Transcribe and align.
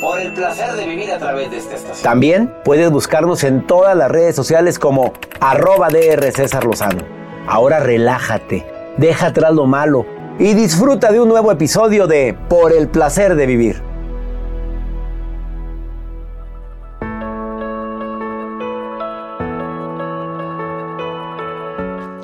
Por 0.00 0.20
el 0.20 0.32
placer 0.32 0.74
de 0.74 0.86
vivir 0.86 1.10
a 1.10 1.18
través 1.18 1.50
de 1.50 1.58
esta 1.58 1.74
estación. 1.74 2.04
También 2.04 2.54
puedes 2.64 2.88
buscarnos 2.88 3.42
en 3.42 3.66
todas 3.66 3.96
las 3.96 4.08
redes 4.08 4.36
sociales 4.36 4.78
como 4.78 5.12
arroba 5.40 5.88
DR 5.88 6.30
César 6.30 6.64
Lozano. 6.64 7.02
Ahora 7.48 7.80
relájate, 7.80 8.64
deja 8.96 9.26
atrás 9.26 9.52
lo 9.52 9.66
malo 9.66 10.06
y 10.38 10.54
disfruta 10.54 11.10
de 11.10 11.20
un 11.20 11.28
nuevo 11.28 11.50
episodio 11.50 12.06
de 12.06 12.38
Por 12.48 12.72
el 12.72 12.86
placer 12.86 13.34
de 13.34 13.46
vivir. 13.46 13.82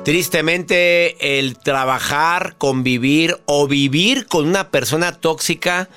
Tristemente, 0.05 1.39
el 1.39 1.57
trabajar, 1.57 2.55
convivir 2.57 3.37
o 3.47 3.67
vivir 3.67 4.27
con 4.27 4.47
una 4.47 4.69
persona 4.69 5.11
tóxica 5.11 5.89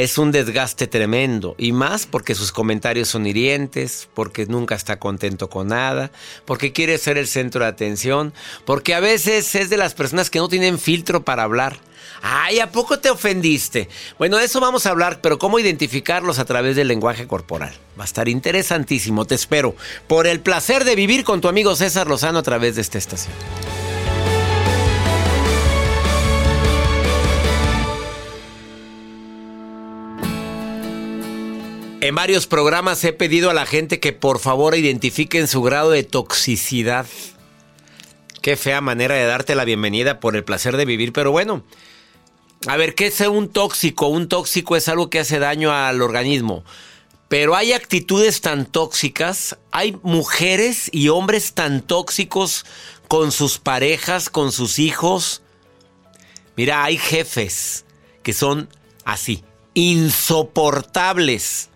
es 0.00 0.16
un 0.16 0.32
desgaste 0.32 0.86
tremendo. 0.86 1.54
Y 1.58 1.72
más 1.72 2.06
porque 2.06 2.34
sus 2.34 2.52
comentarios 2.52 3.08
son 3.08 3.26
hirientes, 3.26 4.08
porque 4.14 4.46
nunca 4.46 4.74
está 4.74 4.98
contento 4.98 5.50
con 5.50 5.68
nada, 5.68 6.10
porque 6.46 6.72
quiere 6.72 6.96
ser 6.96 7.18
el 7.18 7.26
centro 7.26 7.64
de 7.64 7.70
atención, 7.70 8.32
porque 8.64 8.94
a 8.94 9.00
veces 9.00 9.54
es 9.54 9.68
de 9.68 9.76
las 9.76 9.92
personas 9.92 10.30
que 10.30 10.38
no 10.38 10.48
tienen 10.48 10.78
filtro 10.78 11.22
para 11.22 11.42
hablar. 11.42 11.76
Ay, 12.22 12.60
¿a 12.60 12.72
poco 12.72 12.98
te 12.98 13.10
ofendiste? 13.10 13.90
Bueno, 14.18 14.38
de 14.38 14.46
eso 14.46 14.58
vamos 14.58 14.86
a 14.86 14.90
hablar, 14.90 15.20
pero 15.20 15.38
¿cómo 15.38 15.58
identificarlos 15.58 16.38
a 16.38 16.46
través 16.46 16.76
del 16.76 16.88
lenguaje 16.88 17.26
corporal? 17.26 17.74
Va 17.98 18.04
a 18.04 18.06
estar 18.06 18.26
interesantísimo, 18.26 19.26
te 19.26 19.34
espero. 19.34 19.76
Por 20.08 20.26
el 20.26 20.40
placer 20.40 20.84
de 20.84 20.96
vivir 20.96 21.24
con 21.24 21.42
tu 21.42 21.48
amigo 21.48 21.76
César 21.76 22.06
Lozano 22.06 22.38
a 22.38 22.42
través 22.42 22.76
de 22.76 22.80
esta 22.80 22.96
estación. 22.96 23.34
En 32.02 32.14
varios 32.14 32.46
programas 32.46 33.04
he 33.04 33.12
pedido 33.12 33.50
a 33.50 33.54
la 33.54 33.66
gente 33.66 34.00
que 34.00 34.14
por 34.14 34.38
favor 34.38 34.74
identifiquen 34.74 35.46
su 35.46 35.60
grado 35.60 35.90
de 35.90 36.02
toxicidad. 36.02 37.06
Qué 38.40 38.56
fea 38.56 38.80
manera 38.80 39.16
de 39.16 39.26
darte 39.26 39.54
la 39.54 39.66
bienvenida 39.66 40.18
por 40.18 40.34
el 40.34 40.42
placer 40.42 40.78
de 40.78 40.86
vivir, 40.86 41.12
pero 41.12 41.30
bueno. 41.30 41.62
A 42.66 42.78
ver, 42.78 42.94
¿qué 42.94 43.08
es 43.08 43.20
un 43.20 43.50
tóxico? 43.50 44.06
Un 44.06 44.28
tóxico 44.28 44.76
es 44.76 44.88
algo 44.88 45.10
que 45.10 45.18
hace 45.18 45.38
daño 45.38 45.72
al 45.72 46.00
organismo. 46.00 46.64
Pero 47.28 47.54
hay 47.54 47.74
actitudes 47.74 48.40
tan 48.40 48.64
tóxicas, 48.64 49.58
hay 49.70 49.94
mujeres 50.02 50.88
y 50.94 51.10
hombres 51.10 51.52
tan 51.52 51.82
tóxicos 51.82 52.64
con 53.08 53.30
sus 53.30 53.58
parejas, 53.58 54.30
con 54.30 54.52
sus 54.52 54.78
hijos. 54.78 55.42
Mira, 56.56 56.82
hay 56.82 56.96
jefes 56.96 57.84
que 58.22 58.32
son 58.32 58.70
así, 59.04 59.44
insoportables 59.74 61.68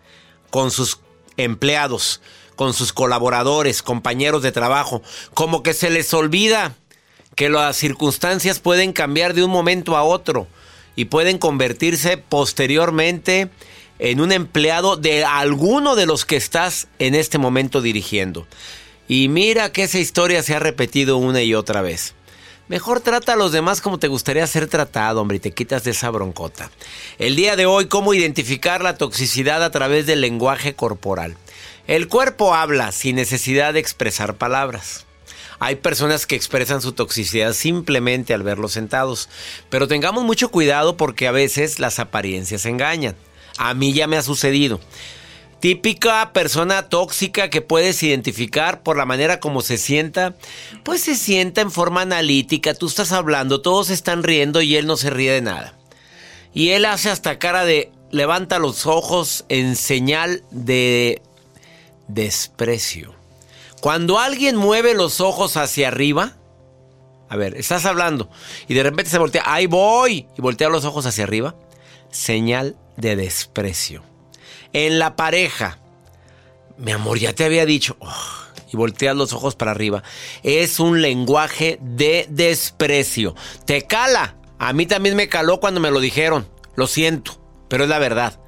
con 0.55 0.71
sus 0.71 1.01
empleados, 1.37 2.21
con 2.55 2.75
sus 2.75 2.93
colaboradores, 2.93 3.83
compañeros 3.83 4.41
de 4.45 4.53
trabajo, 4.53 5.03
como 5.35 5.65
que 5.65 5.75
se 5.75 5.91
les 5.91 6.15
olvida 6.15 6.77
que 7.35 7.49
las 7.49 7.77
circunstancias 7.77 8.61
pueden 8.61 8.93
cambiar 8.93 9.35
de 9.35 9.43
un 9.43 9.51
momento 9.51 9.97
a 9.97 10.05
otro 10.05 10.47
y 10.95 11.07
pueden 11.07 11.39
convertirse 11.39 12.19
posteriormente 12.19 13.51
en 13.99 14.21
un 14.21 14.31
empleado 14.31 14.97
de 14.97 15.25
alguno 15.25 15.97
de 15.97 16.07
los 16.07 16.25
que 16.25 16.37
estás 16.37 16.87
en 17.01 17.17
este 17.17 17.39
momento 17.39 17.81
dirigiendo. 17.81 18.47
Y 19.09 19.27
mira 19.27 19.73
que 19.73 19.83
esa 19.83 19.99
historia 19.99 20.45
se 20.45 20.55
ha 20.55 20.61
repetido 20.61 21.17
una 21.17 21.43
y 21.43 21.57
otra 21.57 21.83
vez. 21.83 22.15
Mejor 22.67 23.01
trata 23.01 23.35
a 23.35 23.37
los 23.37 23.53
demás 23.53 23.83
como 23.83 23.99
te 23.99 24.09
gustaría 24.09 24.47
ser 24.47 24.69
tratado, 24.69 25.21
hombre, 25.21 25.37
y 25.37 25.41
te 25.41 25.53
quitas 25.53 25.85
de 25.85 25.91
esa 25.91 26.09
broncota. 26.09 26.71
El 27.19 27.37
día 27.37 27.57
de 27.57 27.67
hoy, 27.67 27.87
cómo 27.87 28.15
identificar 28.15 28.83
la 28.83 28.97
toxicidad 28.97 29.63
a 29.63 29.71
través 29.71 30.07
del 30.07 30.23
lenguaje 30.23 30.75
corporal. 30.75 31.37
El 31.87 32.09
cuerpo 32.09 32.55
habla 32.55 32.91
sin 32.93 33.17
necesidad 33.17 33.75
de 33.75 33.81
expresar 33.81 34.37
palabras. 34.37 35.05
Hay 35.59 35.77
personas 35.77 36.27
que 36.27 36.37
expresan 36.37 36.81
su 36.81 36.93
toxicidad 36.93 37.53
simplemente 37.53 38.33
al 38.33 38.43
verlos 38.43 38.73
sentados, 38.73 39.29
pero 39.69 39.87
tengamos 39.87 40.25
mucho 40.25 40.51
cuidado 40.51 40.97
porque 40.97 41.29
a 41.29 41.33
veces 41.33 41.79
las 41.79 41.99
apariencias 41.99 42.65
engañan. 42.65 43.15
A 43.59 43.75
mí 43.75 43.93
ya 43.93 44.07
me 44.07 44.17
ha 44.17 44.23
sucedido. 44.23 44.81
Típica 45.65 46.35
persona 46.35 46.91
tóxica 46.91 47.49
que 47.49 47.63
puedes 47.63 48.03
identificar 48.03 48.83
por 48.83 48.99
la 48.99 49.07
manera 49.07 49.41
como 49.41 49.63
se 49.63 49.79
sienta, 49.79 50.35
pues 50.83 51.01
se 51.01 51.15
sienta 51.15 51.63
en 51.63 51.71
forma 51.71 52.03
analítica, 52.03 52.75
tú 52.75 52.87
estás 52.87 53.13
hablando, 53.13 53.63
todos 53.63 53.89
están 53.89 54.25
riendo 54.25 54.61
y 54.61 54.77
él 54.77 54.87
no 54.87 54.99
se 54.99 55.09
ríe 55.09 55.33
de 55.33 55.41
nada. 55.41 55.73
Y 56.53 56.73
él 56.73 56.85
hace 56.85 57.09
hasta 57.09 57.39
cara 57.39 57.65
de 57.65 57.91
levanta 58.11 58.59
los 58.59 58.85
ojos 58.85 59.47
en 59.49 59.75
señal 59.75 60.45
de 60.51 61.23
desprecio. 62.09 63.15
Cuando 63.81 64.19
alguien 64.19 64.57
mueve 64.57 64.93
los 64.93 65.23
ojos 65.23 65.57
hacia 65.57 65.89
arriba, 65.89 66.37
a 67.31 67.37
ver, 67.37 67.57
estás 67.57 67.87
hablando 67.87 68.29
y 68.69 68.75
de 68.75 68.83
repente 68.83 69.11
se 69.11 69.17
voltea, 69.17 69.45
ahí 69.47 69.67
voy, 69.67 70.27
y 70.37 70.43
voltea 70.43 70.69
los 70.69 70.85
ojos 70.85 71.07
hacia 71.07 71.25
arriba, 71.25 71.55
señal 72.11 72.77
de 72.99 73.17
desprecio. 73.17 74.03
En 74.75 74.99
la 74.99 75.15
pareja, 75.15 75.79
mi 76.79 76.91
amor, 76.91 77.21
ya 77.21 77.33
te 77.33 77.45
había 77.45 77.65
dicho, 77.65 77.97
oh, 78.01 78.13
y 78.73 78.77
volteas 78.77 79.15
los 79.15 79.33
ojos 79.33 79.55
para 79.55 79.71
arriba, 79.71 80.03
es 80.43 80.81
un 80.81 81.01
lenguaje 81.01 81.79
de 81.81 82.27
desprecio. 82.29 83.37
Te 83.67 83.87
cala. 83.87 84.37
A 84.59 84.73
mí 84.73 84.87
también 84.87 85.15
me 85.15 85.29
caló 85.29 85.61
cuando 85.61 85.81
me 85.81 85.93
lo 85.93 86.01
dijeron. 86.01 86.49
Lo 86.75 86.89
siento, 86.89 87.41
pero 87.69 87.85
es 87.85 87.89
la 87.89 88.01
verdad. 88.01 88.41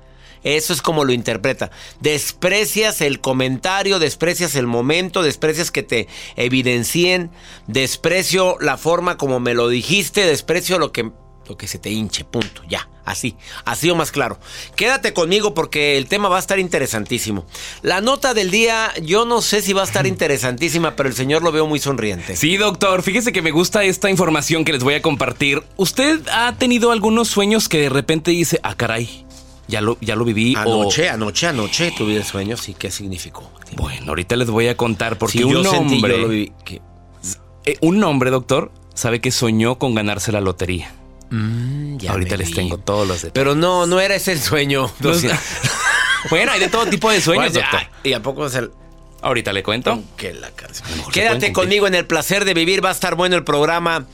Eso 0.42 0.72
es 0.72 0.82
como 0.82 1.04
lo 1.04 1.12
interpreta. 1.12 1.70
Desprecias 2.00 3.02
el 3.02 3.20
comentario, 3.20 4.00
desprecias 4.00 4.56
el 4.56 4.66
momento, 4.66 5.22
desprecias 5.22 5.70
que 5.70 5.84
te 5.84 6.08
evidencien, 6.34 7.30
desprecio 7.68 8.56
la 8.60 8.76
forma 8.76 9.16
como 9.16 9.38
me 9.38 9.54
lo 9.54 9.68
dijiste, 9.68 10.26
desprecio 10.26 10.80
lo 10.80 10.90
que, 10.90 11.12
lo 11.48 11.56
que 11.56 11.68
se 11.68 11.78
te 11.78 11.90
hinche, 11.90 12.24
punto, 12.24 12.62
ya. 12.68 12.88
Así, 13.04 13.36
así 13.64 13.88
o 13.88 13.94
más 13.94 14.10
claro. 14.10 14.38
Quédate 14.74 15.12
conmigo 15.12 15.54
porque 15.54 15.96
el 15.96 16.08
tema 16.08 16.28
va 16.28 16.36
a 16.36 16.40
estar 16.40 16.58
interesantísimo. 16.58 17.46
La 17.82 18.00
nota 18.00 18.34
del 18.34 18.50
día, 18.50 18.92
yo 19.00 19.24
no 19.24 19.42
sé 19.42 19.62
si 19.62 19.72
va 19.72 19.82
a 19.82 19.84
estar 19.84 20.06
interesantísima, 20.08 20.96
pero 20.96 21.08
el 21.08 21.14
señor 21.14 21.42
lo 21.42 21.52
veo 21.52 21.66
muy 21.68 21.78
sonriente. 21.78 22.34
Sí, 22.34 22.56
doctor, 22.56 23.02
fíjese 23.02 23.32
que 23.32 23.42
me 23.42 23.52
gusta 23.52 23.84
esta 23.84 24.10
información 24.10 24.64
que 24.64 24.72
les 24.72 24.82
voy 24.82 24.94
a 24.94 25.02
compartir. 25.02 25.62
¿Usted 25.76 26.20
ha 26.32 26.56
tenido 26.58 26.90
algunos 26.90 27.28
sueños 27.28 27.68
que 27.68 27.78
de 27.80 27.88
repente 27.90 28.32
dice, 28.32 28.58
ah, 28.64 28.74
caray, 28.74 29.24
ya 29.68 29.80
lo, 29.80 29.98
ya 30.00 30.16
lo 30.16 30.24
viví? 30.24 30.56
Anoche, 30.56 31.08
anoche, 31.08 31.46
anoche 31.46 31.92
tuve 31.96 32.24
sueños 32.24 32.68
y 32.68 32.74
qué 32.74 32.90
significó. 32.90 33.52
Bueno, 33.76 34.06
ahorita 34.08 34.34
les 34.34 34.50
voy 34.50 34.66
a 34.66 34.76
contar 34.76 35.16
porque 35.16 35.38
Si 35.38 35.44
un 35.44 35.52
yo 35.52 35.64
sentí, 35.64 35.90
yo 35.90 35.96
hombre, 35.96 36.18
lo 36.18 36.28
viví. 36.28 36.52
¿Qué? 36.64 36.80
eh, 37.66 37.76
un 37.82 38.02
hombre, 38.02 38.30
doctor, 38.30 38.72
sabe 38.94 39.20
que 39.20 39.30
soñó 39.30 39.78
con 39.78 39.94
ganarse 39.94 40.32
la 40.32 40.40
lotería. 40.40 40.92
Mm, 41.30 41.96
ya 41.98 42.12
ahorita 42.12 42.36
les 42.36 42.48
vi. 42.48 42.54
tengo 42.54 42.78
todos 42.78 43.06
los 43.06 43.16
detalles. 43.22 43.32
Pero 43.34 43.54
no, 43.54 43.86
no 43.86 44.00
era 44.00 44.14
ese 44.14 44.32
el 44.32 44.40
sueño. 44.40 44.90
No, 45.00 45.10
Lo 45.10 45.14
siento. 45.18 45.38
bueno, 46.30 46.52
hay 46.52 46.60
de 46.60 46.68
todo 46.68 46.86
tipo 46.86 47.10
de 47.10 47.20
sueños, 47.20 47.52
Bueno, 47.52 47.68
doctor. 47.70 47.88
¿Y 48.04 48.12
a 48.12 48.22
poco 48.22 48.46
es 48.46 48.54
el.? 48.54 48.70
Ahorita 49.22 49.52
le 49.52 49.62
cuento. 49.62 50.02
Que 50.16 50.32
la 50.34 50.50
se 50.72 50.82
Quédate 51.12 51.52
conmigo 51.52 51.86
en 51.86 51.94
el 51.94 52.06
placer 52.06 52.44
de 52.44 52.54
vivir. 52.54 52.84
Va 52.84 52.90
a 52.90 52.92
estar 52.92 53.14
bueno 53.16 53.34
el 53.36 53.44
programa. 53.44 54.06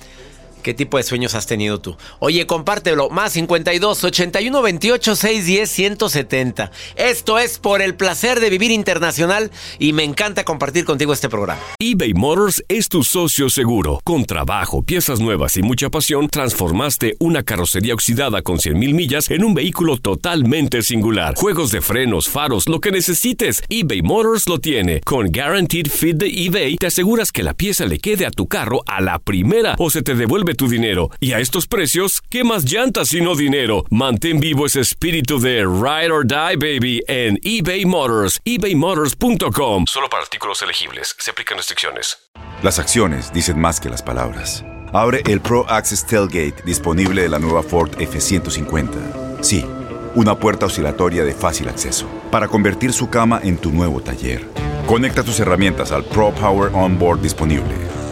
¿Qué 0.63 0.75
tipo 0.75 0.97
de 0.97 1.03
sueños 1.03 1.35
has 1.35 1.47
tenido 1.47 1.81
tú? 1.81 1.97
Oye, 2.21 2.47
compártelo. 2.47 3.11
Más 3.11 3.33
52 3.33 4.05
81 4.05 4.63
28 4.63 5.17
610 5.17 5.71
170. 5.71 6.71
Esto 6.97 7.39
es 7.39 7.59
por 7.59 7.83
el 7.83 7.97
placer 7.97 8.39
de 8.39 8.49
vivir 8.49 8.71
internacional 8.71 9.51
y 9.79 9.93
me 9.93 10.05
encanta 10.05 10.45
compartir 10.45 10.85
contigo 10.85 11.13
este 11.13 11.29
programa. 11.29 11.61
eBay 11.81 12.15
Motors 12.15 12.63
es 12.69 12.89
tu 12.89 13.03
socio 13.03 13.51
seguro. 13.51 14.01
Con 14.05 14.25
trabajo, 14.25 14.83
piezas 14.83 15.19
nuevas 15.19 15.57
y 15.57 15.63
mucha 15.63 15.91
pasión, 15.91 16.29
transformaste 16.29 17.17
una 17.19 17.43
carrocería 17.43 17.95
oxidada 17.95 18.43
con 18.43 18.59
100.000 18.59 18.95
millas 18.95 19.31
en 19.31 19.45
un 19.45 19.55
vehículo 19.55 19.97
totalmente 19.97 20.83
singular. 20.83 21.35
Juegos 21.35 21.73
de 21.73 21.81
frenos, 21.81 22.29
faros, 22.29 22.69
lo 22.69 22.81
que 22.81 22.93
necesites, 22.93 23.63
eBay 23.69 24.03
Motors 24.03 24.49
lo 24.49 24.59
tiene. 24.59 25.01
Con 25.01 25.33
Guaranteed 25.33 25.89
Fit 25.89 26.17
de 26.17 26.29
eBay, 26.29 26.77
te 26.77 26.87
aseguras 26.87 27.33
que 27.33 27.43
la 27.43 27.55
pieza 27.55 27.85
le 27.87 27.99
quede 27.99 28.27
a 28.27 28.31
tu 28.31 28.47
carro 28.47 28.83
a 28.87 29.01
la 29.01 29.19
primera 29.19 29.75
o 29.79 29.91
se 29.91 30.03
te 30.03 30.15
devuelve 30.15 30.52
tu 30.55 30.69
dinero. 30.69 31.11
Y 31.21 31.33
a 31.33 31.41
estos 31.41 31.67
precios, 31.67 32.23
¿qué 32.29 32.45
más 32.45 32.65
llantas 32.65 33.13
y 33.15 33.21
no 33.21 33.35
dinero? 33.35 33.85
Mantén 33.91 34.41
vivo 34.41 34.67
ese 34.67 34.81
espíritu 34.81 35.41
de 35.41 35.61
Ride 35.63 36.11
or 36.11 36.27
Die, 36.27 36.57
baby, 36.57 37.03
en 37.09 37.39
eBay 37.43 37.85
Motors. 37.85 38.41
ebaymotors.com. 38.45 39.85
Solo 39.87 40.09
para 40.09 40.23
artículos 40.23 40.63
elegibles. 40.63 41.15
Se 41.19 41.31
aplican 41.31 41.57
restricciones. 41.57 42.19
Las 42.63 42.79
acciones 42.79 43.33
dicen 43.33 43.61
más 43.61 43.81
que 43.81 43.91
las 43.91 44.03
palabras. 44.03 44.65
Abre 44.93 45.23
el 45.27 45.41
Pro 45.41 45.69
Access 45.69 46.07
Tailgate 46.07 46.63
disponible 46.65 47.23
de 47.23 47.29
la 47.29 47.39
nueva 47.39 47.63
Ford 47.63 47.91
F-150. 47.99 49.43
Sí, 49.43 49.65
una 50.15 50.39
puerta 50.39 50.67
oscilatoria 50.67 51.25
de 51.25 51.33
fácil 51.33 51.69
acceso 51.69 52.07
para 52.31 52.47
convertir 52.47 52.93
su 52.93 53.09
cama 53.09 53.41
en 53.43 53.57
tu 53.57 53.73
nuevo 53.73 54.01
taller. 54.01 54.47
Conecta 54.87 55.23
tus 55.23 55.41
herramientas 55.41 55.93
al 55.93 56.05
Pro 56.05 56.33
Power 56.35 56.71
Onboard 56.75 57.21
disponible. 57.23 57.75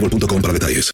boostmobile.com 0.00 0.42
para 0.42 0.52
detalles. 0.52 0.92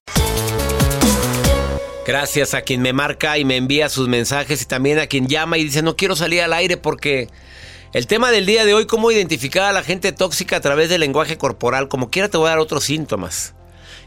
Gracias 2.06 2.52
a 2.52 2.62
quien 2.62 2.82
me 2.82 2.92
marca 2.92 3.38
y 3.38 3.44
me 3.44 3.56
envía 3.56 3.88
sus 3.88 4.08
mensajes 4.08 4.60
y 4.60 4.66
también 4.66 4.98
a 4.98 5.06
quien 5.06 5.26
llama 5.26 5.56
y 5.56 5.64
dice 5.64 5.80
no 5.80 5.96
quiero 5.96 6.16
salir 6.16 6.42
al 6.42 6.52
aire 6.52 6.76
porque 6.76 7.28
el 7.94 8.06
tema 8.06 8.30
del 8.30 8.44
día 8.44 8.64
de 8.64 8.74
hoy, 8.74 8.86
cómo 8.86 9.10
identificar 9.10 9.62
a 9.62 9.72
la 9.72 9.82
gente 9.82 10.12
tóxica 10.12 10.56
a 10.56 10.60
través 10.60 10.90
del 10.90 11.00
lenguaje 11.00 11.38
corporal, 11.38 11.88
como 11.88 12.10
quiera 12.10 12.28
te 12.28 12.36
voy 12.36 12.48
a 12.48 12.50
dar 12.50 12.58
otros 12.58 12.84
síntomas. 12.84 13.54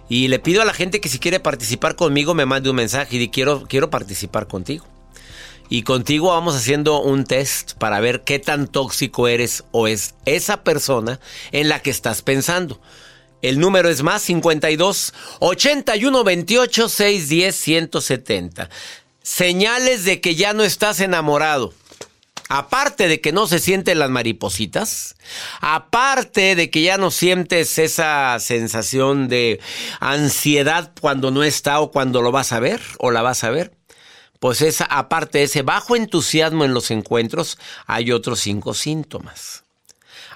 Y 0.10 0.28
le 0.28 0.40
pido 0.40 0.62
a 0.62 0.66
la 0.66 0.74
gente 0.74 1.00
que 1.02 1.10
si 1.10 1.20
quiere 1.20 1.40
participar 1.40 1.96
conmigo 1.96 2.34
me 2.34 2.46
mande 2.46 2.70
un 2.70 2.76
mensaje 2.76 3.16
y 3.16 3.20
di, 3.20 3.30
quiero, 3.30 3.64
quiero 3.68 3.90
participar 3.90 4.48
contigo. 4.48 4.86
Y 5.70 5.84
contigo 5.84 6.30
vamos 6.30 6.56
haciendo 6.56 7.02
un 7.02 7.24
test 7.24 7.74
para 7.74 8.00
ver 8.00 8.24
qué 8.24 8.40
tan 8.40 8.68
tóxico 8.68 9.28
eres 9.28 9.64
o 9.72 9.88
es 9.88 10.16
esa 10.26 10.64
persona 10.64 11.20
en 11.52 11.68
la 11.68 11.82
que 11.82 11.90
estás 11.90 12.22
pensando. 12.22 12.80
El 13.42 13.60
número 13.60 13.90
es 13.90 14.02
más 14.02 14.24
52 14.24 15.14
81 15.40 16.24
28 16.24 16.90
610 16.90 17.56
170. 17.56 18.70
Señales 19.22 20.06
de 20.06 20.22
que 20.22 20.36
ya 20.36 20.54
no 20.54 20.64
estás 20.64 21.00
enamorado. 21.00 21.74
Aparte 22.50 23.10
de 23.10 23.20
que 23.20 23.34
no 23.34 23.46
se 23.46 23.60
sienten 23.60 24.00
las 24.00 24.10
maripositas, 24.10 25.16
aparte 25.60 26.56
de 26.56 26.70
que 26.70 26.82
ya 26.82 26.98
no 26.98 27.12
sientes 27.12 27.78
esa 27.78 28.40
sensación 28.40 29.28
de 29.28 29.60
ansiedad 30.00 30.94
cuando 31.02 31.30
no 31.30 31.44
está 31.44 31.82
o 31.82 31.92
cuando 31.92 32.22
lo 32.22 32.32
vas 32.32 32.54
a 32.54 32.62
ver 32.62 32.80
o 33.00 33.12
la 33.12 33.22
vas 33.22 33.44
a 33.44 33.50
ver, 33.50 33.74
pues 34.40 34.62
esa, 34.62 34.86
aparte 34.86 35.40
de 35.40 35.44
ese 35.44 35.62
bajo 35.62 35.98
entusiasmo 35.98 36.64
en 36.64 36.74
los 36.74 36.90
encuentros, 36.90 37.58
hay 37.86 38.14
otros 38.14 38.40
cinco 38.40 38.74
síntomas. 38.74 39.67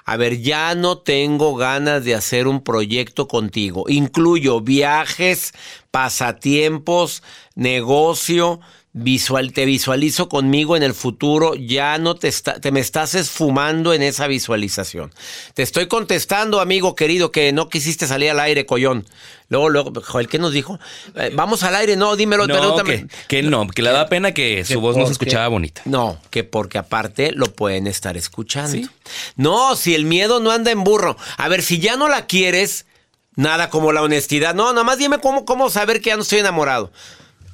A 0.04 0.16
ver, 0.16 0.40
ya 0.40 0.74
no 0.74 0.98
tengo 0.98 1.54
ganas 1.54 2.04
de 2.04 2.14
hacer 2.14 2.46
un 2.48 2.62
proyecto 2.62 3.28
contigo. 3.28 3.84
Incluyo 3.88 4.60
viajes, 4.60 5.52
pasatiempos, 5.90 7.22
negocio, 7.54 8.60
visual, 8.94 9.52
te 9.54 9.64
visualizo 9.64 10.28
conmigo 10.28 10.76
en 10.76 10.82
el 10.82 10.92
futuro, 10.92 11.54
ya 11.54 11.96
no 11.96 12.14
te, 12.14 12.28
está- 12.28 12.60
te 12.60 12.70
me 12.72 12.80
estás 12.80 13.14
esfumando 13.14 13.94
en 13.94 14.02
esa 14.02 14.26
visualización. 14.26 15.12
Te 15.54 15.62
estoy 15.62 15.86
contestando, 15.88 16.60
amigo 16.60 16.94
querido, 16.94 17.30
que 17.32 17.52
no 17.52 17.70
quisiste 17.70 18.06
salir 18.06 18.30
al 18.30 18.40
aire, 18.40 18.66
collón. 18.66 19.06
Luego, 19.48 19.70
luego, 19.70 19.92
Joel, 20.02 20.28
¿qué 20.28 20.38
nos 20.38 20.52
dijo? 20.52 20.78
Eh, 21.14 21.30
vamos 21.34 21.62
al 21.62 21.74
aire, 21.76 21.96
no, 21.96 22.16
dímelo, 22.16 22.46
No, 22.46 22.54
pregúntame. 22.54 23.06
que, 23.06 23.08
que 23.28 23.42
no, 23.42 23.66
que 23.66 23.80
le 23.82 23.90
da 23.92 24.08
pena 24.08 24.32
que 24.32 24.64
su 24.64 24.80
voz 24.80 24.96
no 24.96 25.06
se 25.06 25.12
escuchaba 25.12 25.48
bonita. 25.48 25.80
No, 25.86 26.18
que 26.30 26.44
porque 26.44 26.76
aparte 26.78 27.32
lo 27.32 27.46
pueden 27.46 27.86
estar 27.86 28.16
escuchando. 28.18 28.72
¿Sí? 28.72 28.88
No, 29.36 29.74
si 29.76 29.94
el 29.94 30.04
miedo 30.04 30.40
no 30.40 30.50
anda 30.50 30.70
en 30.70 30.84
burro. 30.84 31.16
A 31.38 31.48
ver, 31.48 31.62
si 31.62 31.78
ya 31.78 31.96
no 31.96 32.08
la 32.08 32.26
quieres, 32.26 32.86
Nada 33.34 33.70
como 33.70 33.92
la 33.92 34.02
honestidad. 34.02 34.54
No, 34.54 34.70
nada 34.74 34.84
más 34.84 34.98
dime 34.98 35.18
cómo, 35.18 35.46
cómo 35.46 35.70
saber 35.70 36.02
que 36.02 36.10
ya 36.10 36.16
no 36.16 36.22
estoy 36.22 36.40
enamorado. 36.40 36.92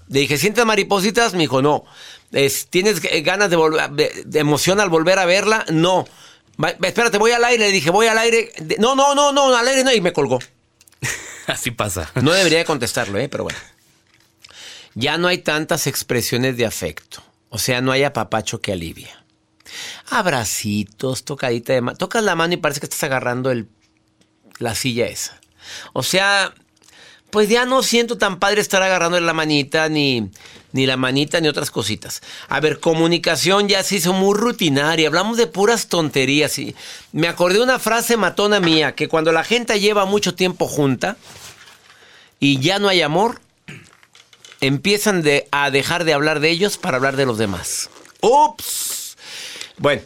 Le 0.09 0.21
dije, 0.21 0.39
¿sientes 0.39 0.65
maripositas? 0.65 1.33
Me 1.35 1.41
dijo, 1.41 1.61
no. 1.63 1.85
Es- 2.33 2.67
¿Tienes 2.69 3.01
eh, 3.05 3.21
ganas 3.23 3.51
de, 3.51 3.57
volver, 3.57 3.91
de, 3.91 4.23
de 4.25 4.39
emoción 4.39 4.81
al 4.81 4.89
volver 4.89 5.19
a 5.19 5.27
verla? 5.27 5.65
No. 5.71 6.07
Va- 6.63 6.71
espérate, 6.71 7.19
voy 7.19 7.33
al 7.33 7.45
aire. 7.45 7.67
Le 7.67 7.73
dije, 7.73 7.91
voy 7.91 8.07
al 8.07 8.19
aire. 8.19 8.53
De- 8.59 8.77
no, 8.79 8.95
no, 8.97 9.15
no, 9.15 9.33
no, 9.33 9.55
al 9.57 9.69
aire 9.69 9.85
no. 9.85 9.93
Y 9.93 10.01
me 10.01 10.13
colgó. 10.13 10.39
Así 11.47 11.71
pasa. 11.71 12.11
No 12.23 12.33
debería 12.33 12.59
de 12.59 12.65
contestarlo, 12.65 13.19
¿eh? 13.19 13.29
pero 13.29 13.45
bueno. 13.45 13.59
Ya 14.95 15.17
no 15.19 15.29
hay 15.29 15.39
tantas 15.39 15.87
expresiones 15.87 16.57
de 16.57 16.67
afecto. 16.67 17.23
O 17.51 17.59
sea, 17.59 17.81
no 17.81 17.93
hay 17.93 18.03
apapacho 18.03 18.61
que 18.61 18.73
alivia. 18.73 19.25
Abracitos, 20.11 21.25
tocadita 21.25 21.73
de 21.73 21.81
mano. 21.81 21.97
Tocas 21.99 22.23
la 22.25 22.35
mano 22.35 22.55
y 22.55 22.57
parece 22.57 22.81
que 22.81 22.87
estás 22.87 23.03
agarrando 23.05 23.51
el, 23.51 23.69
la 24.59 24.75
silla 24.75 25.07
esa. 25.07 25.41
O 25.93 26.03
sea, 26.03 26.55
pues 27.31 27.49
ya 27.49 27.67
no 27.67 27.83
siento 27.83 28.17
tan 28.17 28.39
padre 28.39 28.61
estar 28.61 28.83
agarrando 28.83 29.21
la 29.21 29.33
manita, 29.35 29.89
ni, 29.89 30.31
ni 30.73 30.87
la 30.87 30.97
manita, 30.97 31.41
ni 31.41 31.49
otras 31.49 31.71
cositas. 31.71 32.23
A 32.49 32.61
ver, 32.61 32.81
comunicación 32.81 33.69
ya 33.69 33.83
se 33.83 33.97
hizo 33.97 34.13
muy 34.13 34.35
rutinaria. 34.37 35.09
Hablamos 35.09 35.37
de 35.37 35.47
puras 35.47 35.89
tonterías. 35.89 36.59
Y 36.59 36.75
me 37.13 37.29
acordé 37.29 37.61
una 37.61 37.79
frase 37.79 38.17
matona 38.17 38.61
mía, 38.61 38.95
que 38.95 39.09
cuando 39.09 39.33
la 39.33 39.45
gente 39.45 39.79
lleva 39.79 40.07
mucho 40.07 40.35
tiempo 40.35 40.67
junta 40.67 41.17
y 42.41 42.61
ya 42.61 42.79
no 42.79 42.89
hay 42.89 43.03
amor, 43.03 43.41
empiezan 44.61 45.23
a 45.51 45.71
dejar 45.71 46.05
de 46.05 46.15
hablar 46.15 46.41
de 46.41 46.51
ellos 46.51 46.79
para 46.79 46.97
hablar 46.97 47.17
de 47.17 47.27
los 47.27 47.39
demás. 47.39 47.91
¡Ups! 48.21 49.17
Bueno, 49.77 50.03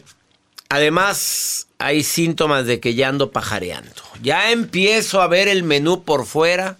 además 0.69 1.67
hay 1.79 2.03
síntomas 2.03 2.65
de 2.65 2.79
que 2.79 2.95
ya 2.95 3.09
ando 3.09 3.31
pajareando. 3.31 4.01
Ya 4.21 4.51
empiezo 4.51 5.21
a 5.21 5.27
ver 5.27 5.47
el 5.47 5.63
menú 5.63 6.03
por 6.03 6.25
fuera. 6.25 6.77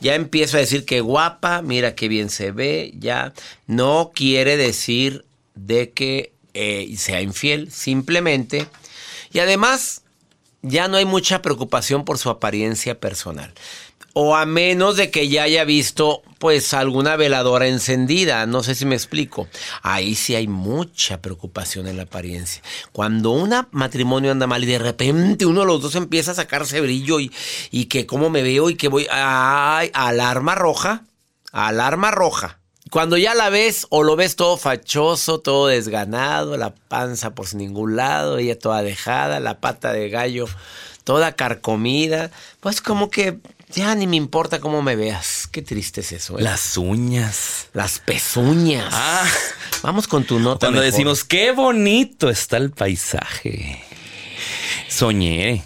Ya 0.00 0.14
empiezo 0.14 0.56
a 0.56 0.60
decir 0.60 0.84
que 0.84 1.00
guapa, 1.00 1.62
mira 1.62 1.94
qué 1.94 2.08
bien 2.08 2.30
se 2.30 2.52
ve. 2.52 2.92
Ya 2.98 3.32
no 3.66 4.12
quiere 4.14 4.56
decir 4.56 5.24
de 5.54 5.90
que 5.90 6.32
eh, 6.54 6.94
sea 6.96 7.20
infiel, 7.20 7.70
simplemente. 7.70 8.66
Y 9.32 9.40
además, 9.40 10.02
ya 10.62 10.88
no 10.88 10.96
hay 10.96 11.04
mucha 11.04 11.42
preocupación 11.42 12.04
por 12.04 12.18
su 12.18 12.30
apariencia 12.30 12.98
personal. 12.98 13.52
O 14.12 14.36
a 14.36 14.46
menos 14.46 14.96
de 14.96 15.10
que 15.10 15.28
ya 15.28 15.44
haya 15.44 15.64
visto, 15.64 16.22
pues, 16.38 16.74
alguna 16.74 17.16
veladora 17.16 17.66
encendida. 17.66 18.46
No 18.46 18.62
sé 18.62 18.74
si 18.74 18.86
me 18.86 18.94
explico. 18.94 19.48
Ahí 19.82 20.14
sí 20.14 20.34
hay 20.34 20.48
mucha 20.48 21.20
preocupación 21.20 21.86
en 21.86 21.96
la 21.96 22.04
apariencia. 22.04 22.62
Cuando 22.92 23.30
un 23.30 23.54
matrimonio 23.70 24.32
anda 24.32 24.46
mal 24.46 24.64
y 24.64 24.66
de 24.66 24.78
repente 24.78 25.46
uno 25.46 25.60
de 25.60 25.66
los 25.66 25.82
dos 25.82 25.94
empieza 25.94 26.32
a 26.32 26.34
sacarse 26.34 26.80
brillo 26.80 27.20
y, 27.20 27.30
que 27.86 28.06
cómo 28.06 28.30
me 28.30 28.42
veo 28.42 28.70
y 28.70 28.76
que 28.76 28.88
voy. 28.88 29.06
¡Ay! 29.10 29.90
Alarma 29.94 30.54
roja. 30.54 31.04
Alarma 31.52 32.10
roja. 32.10 32.58
Cuando 32.90 33.16
ya 33.16 33.34
la 33.34 33.50
ves 33.50 33.86
o 33.90 34.04
lo 34.04 34.14
ves 34.14 34.36
todo 34.36 34.56
fachoso, 34.56 35.40
todo 35.40 35.66
desganado, 35.66 36.56
la 36.56 36.72
panza 36.72 37.34
por 37.34 37.52
ningún 37.54 37.96
lado, 37.96 38.38
ella 38.38 38.58
toda 38.58 38.82
dejada, 38.82 39.40
la 39.40 39.60
pata 39.60 39.92
de 39.92 40.08
gallo 40.08 40.46
toda 41.06 41.36
carcomida, 41.36 42.32
pues 42.58 42.80
como 42.80 43.10
que 43.10 43.38
ya 43.74 43.94
ni 43.94 44.06
me 44.06 44.16
importa 44.16 44.60
cómo 44.60 44.82
me 44.82 44.96
veas. 44.96 45.48
Qué 45.50 45.62
triste 45.62 46.00
es 46.00 46.12
eso. 46.12 46.38
¿eh? 46.38 46.42
Las 46.42 46.76
uñas. 46.76 47.68
Las 47.72 47.98
pezuñas. 47.98 48.92
Ah. 48.92 49.28
Vamos 49.82 50.06
con 50.06 50.24
tu 50.24 50.38
nota. 50.38 50.66
Cuando 50.66 50.80
mejor. 50.80 50.92
decimos, 50.92 51.24
qué 51.24 51.52
bonito 51.52 52.30
está 52.30 52.56
el 52.56 52.70
paisaje. 52.70 53.82
Soñé. 54.88 55.64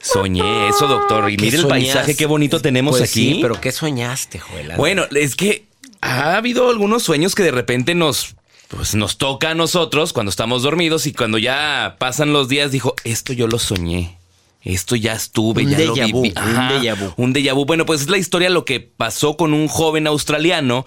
Soñé 0.00 0.68
eso, 0.68 0.86
doctor. 0.86 1.30
Y 1.30 1.36
¿Qué 1.36 1.44
mire 1.44 1.58
el 1.58 1.66
paisaje, 1.66 2.16
qué 2.16 2.26
bonito 2.26 2.60
tenemos 2.60 2.98
Pues 2.98 3.10
aquí. 3.10 3.34
Sí, 3.34 3.38
pero 3.42 3.60
¿qué 3.60 3.72
soñaste, 3.72 4.38
Joel? 4.38 4.72
Bueno, 4.76 5.04
es 5.10 5.34
que 5.34 5.66
ha 6.00 6.36
habido 6.36 6.70
algunos 6.70 7.02
sueños 7.02 7.34
que 7.34 7.42
de 7.42 7.50
repente 7.50 7.94
nos, 7.94 8.36
pues, 8.68 8.94
nos 8.94 9.18
toca 9.18 9.50
a 9.50 9.54
nosotros 9.54 10.12
cuando 10.12 10.30
estamos 10.30 10.62
dormidos 10.62 11.06
y 11.06 11.12
cuando 11.12 11.38
ya 11.38 11.96
pasan 11.98 12.32
los 12.32 12.48
días 12.48 12.70
dijo, 12.70 12.94
esto 13.04 13.32
yo 13.32 13.48
lo 13.48 13.58
soñé. 13.58 14.17
Esto 14.68 14.96
ya 14.96 15.14
estuve, 15.14 15.62
Un 15.62 15.70
ya 15.70 15.78
lo 15.78 15.94
déjà 15.94 16.12
vu, 16.12 16.22
viví. 16.22 16.34
un 16.36 16.68
déjà 16.68 16.94
vu. 16.94 17.14
Un 17.16 17.32
déjà 17.32 17.54
vu. 17.54 17.64
Bueno, 17.64 17.86
pues 17.86 18.02
es 18.02 18.10
la 18.10 18.18
historia 18.18 18.50
lo 18.50 18.66
que 18.66 18.80
pasó 18.80 19.38
con 19.38 19.54
un 19.54 19.66
joven 19.66 20.06
australiano 20.06 20.84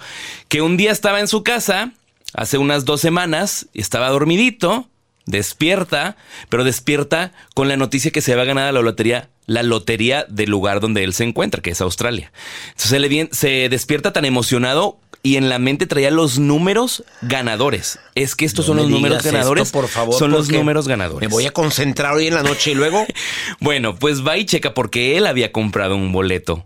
que 0.50 0.62
un 0.62 0.78
día 0.78 0.92
estaba 0.92 1.20
en 1.20 1.28
su 1.28 1.42
casa, 1.42 1.92
hace 2.36 2.60
unas 2.60 2.86
dos 2.86 3.02
semanas, 3.02 3.70
y 3.74 3.82
estaba 3.82 4.10
dormidito, 4.10 4.88
despierta, 5.26 6.16
pero 6.50 6.64
despierta 6.64 7.32
con 7.56 7.68
la 7.70 7.76
noticia 7.76 8.12
que 8.12 8.22
se 8.22 8.34
había 8.34 8.46
ganado 8.46 8.72
la 8.72 8.82
lotería, 8.82 9.30
la 9.48 9.64
lotería 9.64 10.28
del 10.30 10.52
lugar 10.52 10.80
donde 10.80 11.04
él 11.04 11.14
se 11.14 11.24
encuentra, 11.24 11.64
que 11.64 11.72
es 11.72 11.82
Australia. 11.82 12.32
Entonces 12.70 12.92
él 12.92 13.30
se 13.32 13.68
despierta 13.68 14.14
tan 14.14 14.26
emocionado 14.26 15.00
y 15.24 15.36
en 15.36 15.50
la 15.50 15.60
mente 15.60 15.88
traía 15.88 16.12
los 16.12 16.40
números 16.40 17.04
ganadores. 17.22 18.00
Es 18.16 18.36
que 18.36 18.46
estos 18.46 18.66
No 18.68 18.74
son 18.74 18.78
los 18.78 18.90
números 18.90 19.24
ganadores. 19.24 19.64
esto, 19.68 19.80
por 19.80 19.88
favor, 19.88 20.16
son 20.18 20.32
los 20.32 20.50
números 20.50 20.88
ganadores. 20.88 21.30
Me 21.30 21.34
voy 21.34 21.46
a 21.46 21.52
concentrar 21.52 22.14
hoy 22.14 22.28
en 22.28 22.36
la 22.36 22.44
noche 22.44 22.72
y 22.72 22.76
luego. 22.76 23.06
Bueno, 23.60 23.96
pues 23.96 24.26
va 24.26 24.38
y 24.38 24.46
checa 24.46 24.74
porque 24.74 25.18
él 25.18 25.28
había 25.28 25.52
comprado 25.52 25.96
un 25.96 26.12
boleto 26.12 26.66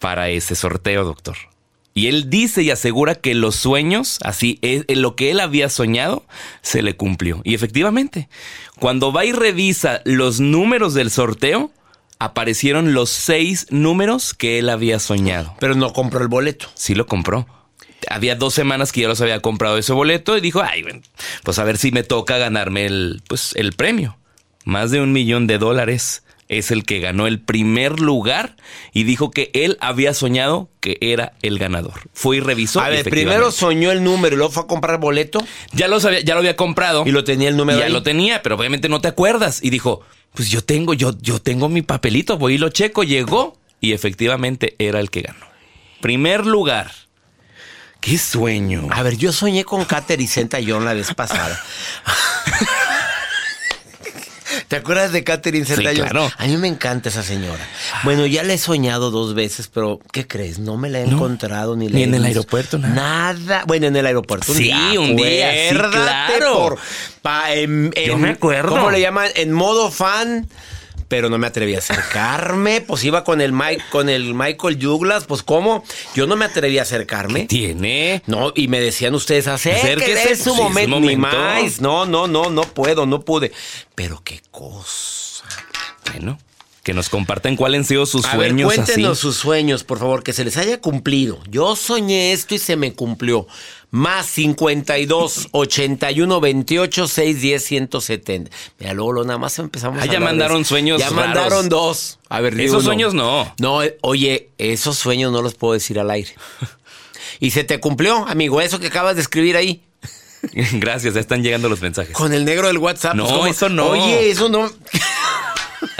para 0.00 0.30
ese 0.30 0.54
sorteo, 0.54 1.04
doctor. 1.04 1.36
Y 1.94 2.06
él 2.06 2.30
dice 2.30 2.62
y 2.62 2.70
asegura 2.70 3.14
que 3.14 3.34
los 3.34 3.54
sueños, 3.54 4.18
así, 4.22 4.58
es, 4.62 4.84
lo 4.88 5.14
que 5.14 5.30
él 5.30 5.40
había 5.40 5.68
soñado, 5.68 6.24
se 6.62 6.82
le 6.82 6.96
cumplió. 6.96 7.42
Y 7.44 7.54
efectivamente, 7.54 8.28
cuando 8.78 9.12
va 9.12 9.24
y 9.26 9.32
revisa 9.32 10.00
los 10.04 10.40
números 10.40 10.94
del 10.94 11.10
sorteo, 11.10 11.70
aparecieron 12.18 12.94
los 12.94 13.10
seis 13.10 13.66
números 13.70 14.32
que 14.32 14.58
él 14.58 14.70
había 14.70 14.98
soñado. 15.00 15.54
Pero 15.60 15.74
no 15.74 15.92
compró 15.92 16.22
el 16.22 16.28
boleto. 16.28 16.68
Sí 16.74 16.94
lo 16.94 17.06
compró. 17.06 17.46
Había 18.08 18.36
dos 18.36 18.54
semanas 18.54 18.92
que 18.92 19.02
ya 19.02 19.08
los 19.08 19.20
había 19.20 19.40
comprado 19.40 19.78
ese 19.78 19.92
boleto 19.92 20.36
y 20.36 20.40
dijo, 20.40 20.62
ay, 20.62 20.84
pues 21.42 21.58
a 21.58 21.64
ver 21.64 21.78
si 21.78 21.92
me 21.92 22.02
toca 22.02 22.38
ganarme 22.38 22.86
el, 22.86 23.22
pues, 23.28 23.52
el 23.54 23.72
premio. 23.72 24.16
Más 24.64 24.90
de 24.90 25.00
un 25.00 25.12
millón 25.12 25.46
de 25.46 25.58
dólares 25.58 26.22
es 26.48 26.70
el 26.70 26.84
que 26.84 27.00
ganó 27.00 27.26
el 27.26 27.40
primer 27.40 27.98
lugar 27.98 28.56
y 28.92 29.04
dijo 29.04 29.30
que 29.30 29.50
él 29.54 29.78
había 29.80 30.14
soñado 30.14 30.68
que 30.80 30.98
era 31.00 31.32
el 31.42 31.58
ganador. 31.58 31.94
Fue 32.12 32.36
y 32.36 32.40
revisó. 32.40 32.80
A 32.80 32.90
ver, 32.90 33.08
primero 33.08 33.50
soñó 33.50 33.90
el 33.90 34.04
número 34.04 34.34
y 34.34 34.38
luego 34.38 34.52
fue 34.52 34.64
a 34.64 34.66
comprar 34.66 34.96
el 34.96 35.00
boleto 35.00 35.42
ya, 35.72 35.88
lo 35.88 35.98
sabía, 35.98 36.20
ya 36.20 36.34
lo 36.34 36.40
había 36.40 36.56
comprado. 36.56 37.04
y 37.06 37.10
lo 37.10 37.24
tenía 37.24 37.48
el 37.48 37.56
número 37.56 37.78
ya 37.78 37.86
ahí. 37.86 37.92
lo 37.92 38.02
tenía, 38.02 38.42
pero 38.42 38.56
obviamente 38.56 38.88
no 38.88 39.00
te 39.00 39.08
acuerdas. 39.08 39.60
Y 39.62 39.70
dijo, 39.70 40.02
pues 40.34 40.50
yo 40.50 40.62
tengo, 40.62 40.94
yo, 40.94 41.12
yo 41.20 41.40
tengo 41.40 41.68
mi 41.68 41.82
papelito, 41.82 42.36
voy 42.38 42.54
y 42.54 42.58
lo 42.58 42.68
checo. 42.68 43.02
Llegó 43.02 43.56
y 43.80 43.92
efectivamente 43.92 44.76
era 44.78 45.00
el 45.00 45.10
que 45.10 45.22
ganó. 45.22 45.46
Primer 46.00 46.46
lugar. 46.46 46.92
Qué 48.02 48.18
sueño. 48.18 48.88
A 48.90 49.02
ver, 49.04 49.16
yo 49.16 49.32
soñé 49.32 49.64
con 49.64 49.84
Catherine 49.86 50.28
Zeta 50.28 50.58
John 50.66 50.84
la 50.84 50.92
vez 50.92 51.14
pasada. 51.14 51.58
¿Te 54.68 54.76
acuerdas 54.76 55.12
de 55.12 55.22
Catherine 55.22 55.64
Zeta 55.64 55.90
Sí, 55.90 55.96
claro. 55.96 56.30
A 56.36 56.46
mí 56.46 56.56
me 56.56 56.66
encanta 56.68 57.10
esa 57.10 57.22
señora. 57.22 57.64
Bueno, 58.04 58.26
ya 58.26 58.42
la 58.42 58.54
he 58.54 58.58
soñado 58.58 59.10
dos 59.10 59.34
veces, 59.34 59.68
pero 59.72 60.00
¿qué 60.12 60.26
crees? 60.26 60.58
No 60.58 60.76
me 60.76 60.88
la 60.90 61.00
he 61.00 61.06
No. 61.06 61.16
encontrado 61.16 61.76
ni 61.76 61.88
la 61.88 61.96
Ni 61.96 62.02
en 62.04 62.14
el 62.14 62.24
aeropuerto, 62.24 62.78
nada. 62.78 62.94
Nada. 63.34 63.64
Bueno, 63.66 63.86
en 63.86 63.96
el 63.96 64.04
aeropuerto. 64.06 64.52
Sí, 64.52 64.72
un 64.98 65.14
día, 65.16 65.52
sí, 65.52 65.76
Acuérdate 65.76 66.38
claro. 66.38 66.54
por- 66.58 66.78
pa- 67.22 67.52
en- 67.54 67.92
Yo 68.06 68.18
me 68.18 68.30
acuerdo. 68.30 68.70
¿Cómo 68.70 68.90
le 68.90 69.00
llaman? 69.00 69.28
En 69.36 69.52
modo 69.52 69.90
fan. 69.90 70.48
Pero 71.12 71.28
no 71.28 71.36
me 71.36 71.46
atreví 71.46 71.74
a 71.74 71.78
acercarme. 71.80 72.80
Pues 72.80 73.04
iba 73.04 73.22
con 73.22 73.42
el, 73.42 73.52
Mike, 73.52 73.82
con 73.90 74.08
el 74.08 74.32
Michael 74.32 74.78
Douglas. 74.78 75.24
Pues, 75.26 75.42
¿cómo? 75.42 75.84
Yo 76.14 76.26
no 76.26 76.36
me 76.36 76.46
atreví 76.46 76.78
a 76.78 76.82
acercarme. 76.82 77.44
Tiene. 77.44 78.22
No, 78.26 78.50
y 78.56 78.66
me 78.68 78.80
decían 78.80 79.14
ustedes, 79.14 79.46
acérquese, 79.46 79.92
Acérquese, 79.92 80.32
es 80.32 80.38
su 80.38 80.44
pues, 80.44 80.58
es 80.58 80.64
momento, 80.64 80.96
su 80.96 81.00
ni 81.02 81.16
momento. 81.16 81.36
más. 81.38 81.80
No, 81.82 82.06
no, 82.06 82.26
no, 82.28 82.48
no 82.48 82.62
puedo, 82.62 83.04
no 83.04 83.20
pude. 83.20 83.52
Pero 83.94 84.22
qué 84.24 84.40
cosa. 84.50 85.44
Bueno, 86.10 86.38
que 86.82 86.94
nos 86.94 87.10
compartan 87.10 87.56
cuáles 87.56 87.80
han 87.80 87.84
sido 87.84 88.06
sus 88.06 88.24
A 88.24 88.38
ver, 88.38 88.48
sueños 88.52 88.72
cuéntenos 88.72 89.12
así. 89.12 89.20
sus 89.20 89.36
sueños, 89.36 89.84
por 89.84 89.98
favor, 89.98 90.22
que 90.22 90.32
se 90.32 90.46
les 90.46 90.56
haya 90.56 90.80
cumplido. 90.80 91.42
Yo 91.46 91.76
soñé 91.76 92.32
esto 92.32 92.54
y 92.54 92.58
se 92.58 92.76
me 92.76 92.94
cumplió. 92.94 93.46
Más 93.94 94.24
52 94.26 95.48
81 95.52 96.40
28 96.40 97.06
610 97.08 97.62
170. 97.62 98.50
Mira, 98.78 98.94
luego, 98.94 99.12
luego 99.12 99.26
nada 99.26 99.38
más 99.38 99.58
empezamos 99.58 99.98
Ah, 100.00 100.04
a 100.04 100.06
ya 100.06 100.18
mandaron 100.18 100.64
sueños 100.64 100.98
Ya 100.98 101.10
raros. 101.10 101.24
mandaron 101.26 101.68
dos. 101.68 102.18
A 102.30 102.40
ver, 102.40 102.58
Esos 102.58 102.76
uno. 102.76 102.82
sueños 102.84 103.12
no. 103.14 103.54
No, 103.60 103.80
oye, 104.00 104.48
esos 104.56 104.96
sueños 104.96 105.30
no 105.30 105.42
los 105.42 105.54
puedo 105.54 105.74
decir 105.74 105.98
al 106.00 106.10
aire. 106.10 106.34
Y 107.38 107.50
se 107.50 107.64
te 107.64 107.80
cumplió, 107.80 108.26
amigo, 108.26 108.60
eso 108.62 108.80
que 108.80 108.86
acabas 108.86 109.16
de 109.16 109.20
escribir 109.22 109.56
ahí. 109.58 109.82
Gracias, 110.72 111.12
ya 111.14 111.20
están 111.20 111.42
llegando 111.42 111.68
los 111.68 111.80
mensajes. 111.82 112.14
Con 112.14 112.32
el 112.32 112.44
negro 112.46 112.68
del 112.68 112.78
WhatsApp. 112.78 113.14
No, 113.14 113.24
pues, 113.24 113.34
¿cómo? 113.36 113.46
eso 113.46 113.68
no. 113.68 113.86
Oye, 113.90 114.30
eso 114.30 114.48
no. 114.48 114.70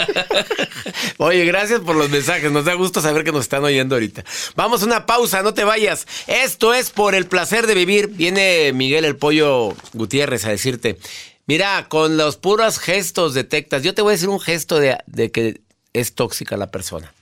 Oye, 1.19 1.45
gracias 1.45 1.81
por 1.81 1.97
los 1.97 2.11
mensajes. 2.11 2.51
Nos 2.51 2.65
da 2.65 2.75
gusto 2.75 3.01
saber 3.01 3.25
que 3.25 3.33
nos 3.33 3.43
están 3.43 3.65
oyendo 3.65 3.95
ahorita. 3.95 4.25
Vamos 4.55 4.83
a 4.83 4.87
una 4.87 5.07
pausa, 5.07 5.43
no 5.43 5.55
te 5.55 5.65
vayas. 5.65 6.07
Esto 6.27 6.75
es 6.75 6.91
por 6.91 7.15
el 7.15 7.27
placer 7.27 7.67
de 7.67 7.75
vivir. 7.75 8.09
Viene 8.09 8.73
Miguel 8.73 9.05
el 9.05 9.17
Pollo 9.17 9.75
Gutiérrez 9.93 10.45
a 10.45 10.51
decirte. 10.51 10.99
Mira, 11.47 11.87
con 11.89 12.17
los 12.17 12.37
puros 12.37 12.79
gestos 12.79 13.35
detectas. 13.35 13.83
Yo 13.83 13.95
te 13.95 14.03
voy 14.03 14.13
a 14.13 14.15
decir 14.15 14.29
un 14.29 14.41
gesto 14.41 14.79
de, 14.79 14.99
que 15.33 15.61
es 15.93 16.15
tóxica 16.15 16.57
la 16.57 16.71
persona. 16.71 17.13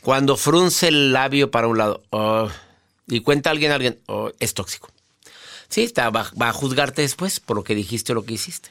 Cuando 0.00 0.36
frunce 0.36 0.88
el 0.88 1.12
labio 1.12 1.50
para 1.50 1.66
un 1.66 1.78
lado 1.78 2.02
oh, 2.10 2.48
y 3.06 3.20
cuenta 3.20 3.50
alguien 3.50 3.72
a 3.72 3.74
alguien, 3.74 3.98
oh, 4.06 4.30
es 4.38 4.54
tóxico. 4.54 4.90
Sí, 5.68 5.82
está, 5.82 6.08
va, 6.08 6.30
va 6.40 6.48
a 6.48 6.52
juzgarte 6.52 7.02
después 7.02 7.40
por 7.40 7.56
lo 7.56 7.64
que 7.64 7.74
dijiste 7.74 8.12
o 8.12 8.14
lo 8.14 8.24
que 8.24 8.34
hiciste. 8.34 8.70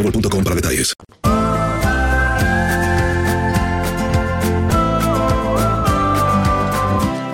boostmobile.com. 0.01 0.41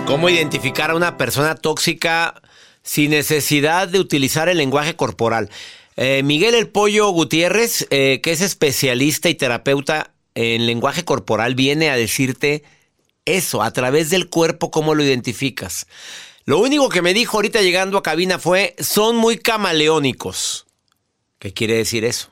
¿Cómo 0.06 0.30
identificar 0.30 0.92
a 0.92 0.96
una 0.96 1.18
persona 1.18 1.56
tóxica 1.56 2.42
sin 2.82 3.12
necesidad 3.12 3.88
de 3.88 4.00
utilizar 4.00 4.50
el 4.50 4.58
lenguaje 4.58 4.96
corporal? 4.96 5.50
Eh, 5.96 6.24
Miguel 6.24 6.56
El 6.56 6.70
Pollo 6.70 7.10
Gutiérrez, 7.10 7.88
eh, 7.90 8.22
que 8.22 8.32
es 8.32 8.42
especialista 8.42 9.30
y 9.30 9.36
terapeuta 9.36 10.12
en 10.36 10.66
lenguaje 10.66 11.04
corporal, 11.04 11.56
viene 11.56 11.90
a 11.90 11.98
decirte 11.98 12.64
eso, 13.26 13.62
a 13.62 13.72
través 13.72 14.10
del 14.10 14.30
cuerpo, 14.30 14.72
cómo 14.72 14.96
lo 14.96 15.04
identificas. 15.04 15.88
Lo 16.46 16.60
único 16.60 16.88
que 16.88 17.02
me 17.02 17.14
dijo 17.14 17.38
ahorita 17.38 17.62
llegando 17.62 17.98
a 17.98 18.04
cabina 18.04 18.40
fue, 18.40 18.76
son 18.80 19.18
muy 19.18 19.38
camaleónicos. 19.38 20.66
¿Qué 21.40 21.54
quiere 21.54 21.76
decir 21.76 22.06
eso? 22.06 22.32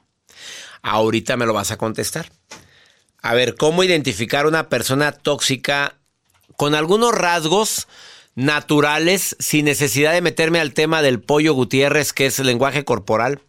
Ahorita 0.87 1.35
me 1.35 1.47
lo 1.47 1.53
vas 1.53 1.71
a 1.71 1.77
contestar. 1.77 2.27
A 3.23 3.33
ver, 3.33 3.55
¿cómo 3.55 3.83
identificar 3.83 4.45
una 4.45 4.69
persona 4.69 5.13
tóxica 5.13 5.95
con 6.57 6.75
algunos 6.75 7.11
rasgos 7.11 7.87
naturales 8.35 9.35
sin 9.39 9.65
necesidad 9.65 10.13
de 10.13 10.21
meterme 10.21 10.59
al 10.59 10.75
tema 10.75 11.01
del 11.01 11.19
pollo 11.19 11.55
Gutiérrez, 11.55 12.13
que 12.13 12.27
es 12.27 12.37
el 12.37 12.45
lenguaje 12.45 12.85
corporal? 12.85 13.41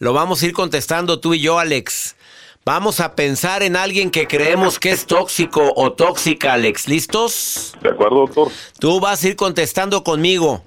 Lo 0.00 0.14
vamos 0.14 0.42
a 0.42 0.46
ir 0.46 0.52
contestando 0.52 1.20
tú 1.20 1.34
y 1.34 1.42
yo, 1.42 1.60
Alex. 1.60 2.16
Vamos 2.64 2.98
a 2.98 3.14
pensar 3.14 3.62
en 3.62 3.76
alguien 3.76 4.10
que 4.10 4.26
creemos 4.26 4.80
que 4.80 4.90
es 4.90 5.06
tóxico 5.06 5.72
o 5.76 5.92
tóxica, 5.92 6.54
Alex. 6.54 6.88
¿Listos? 6.88 7.76
De 7.82 7.90
acuerdo, 7.90 8.26
doctor. 8.26 8.50
Tú 8.80 8.98
vas 8.98 9.22
a 9.22 9.28
ir 9.28 9.36
contestando 9.36 10.02
conmigo. 10.02 10.64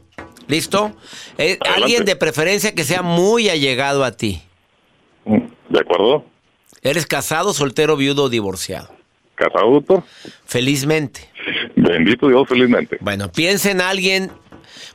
¿Listo? 0.47 0.95
Eh, 1.37 1.59
alguien 1.75 2.05
de 2.05 2.15
preferencia 2.15 2.73
que 2.73 2.85
sea 2.85 3.01
muy 3.01 3.49
allegado 3.49 4.05
a 4.05 4.11
ti. 4.11 4.41
De 5.77 5.81
acuerdo. 5.81 6.25
¿Eres 6.81 7.05
casado, 7.05 7.53
soltero, 7.53 7.95
viudo 7.97 8.23
o 8.23 8.29
divorciado? 8.29 8.89
Casado, 9.35 9.69
doctor. 9.69 10.03
Felizmente. 10.43 11.29
Bendito 11.75 12.27
Dios, 12.27 12.47
felizmente. 12.49 12.97
Bueno, 12.99 13.31
piensa 13.31 13.69
en 13.69 13.81
alguien. 13.81 14.31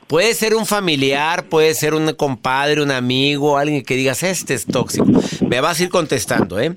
Puede 0.09 0.35
ser 0.35 0.57
un 0.57 0.67
familiar, 0.67 1.45
puede 1.45 1.73
ser 1.75 1.95
un 1.95 2.13
compadre, 2.15 2.83
un 2.83 2.91
amigo, 2.91 3.57
alguien 3.57 3.85
que 3.85 3.95
digas, 3.95 4.25
este 4.25 4.55
es 4.55 4.67
tóxico. 4.67 5.07
Me 5.49 5.61
vas 5.61 5.79
a 5.79 5.85
ir 5.85 5.89
contestando, 5.89 6.59
¿eh? 6.59 6.75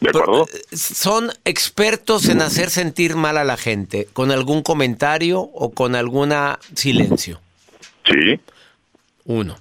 De 0.00 0.10
acuerdo. 0.10 0.46
Pero, 0.52 0.76
son 0.76 1.32
expertos 1.46 2.28
en 2.28 2.42
hacer 2.42 2.68
sentir 2.68 3.16
mal 3.16 3.38
a 3.38 3.44
la 3.44 3.56
gente, 3.56 4.06
con 4.12 4.30
algún 4.32 4.62
comentario 4.62 5.40
o 5.40 5.72
con 5.72 5.94
alguna 5.94 6.58
silencio. 6.74 7.40
Sí. 8.04 8.38
Uno. 9.24 9.56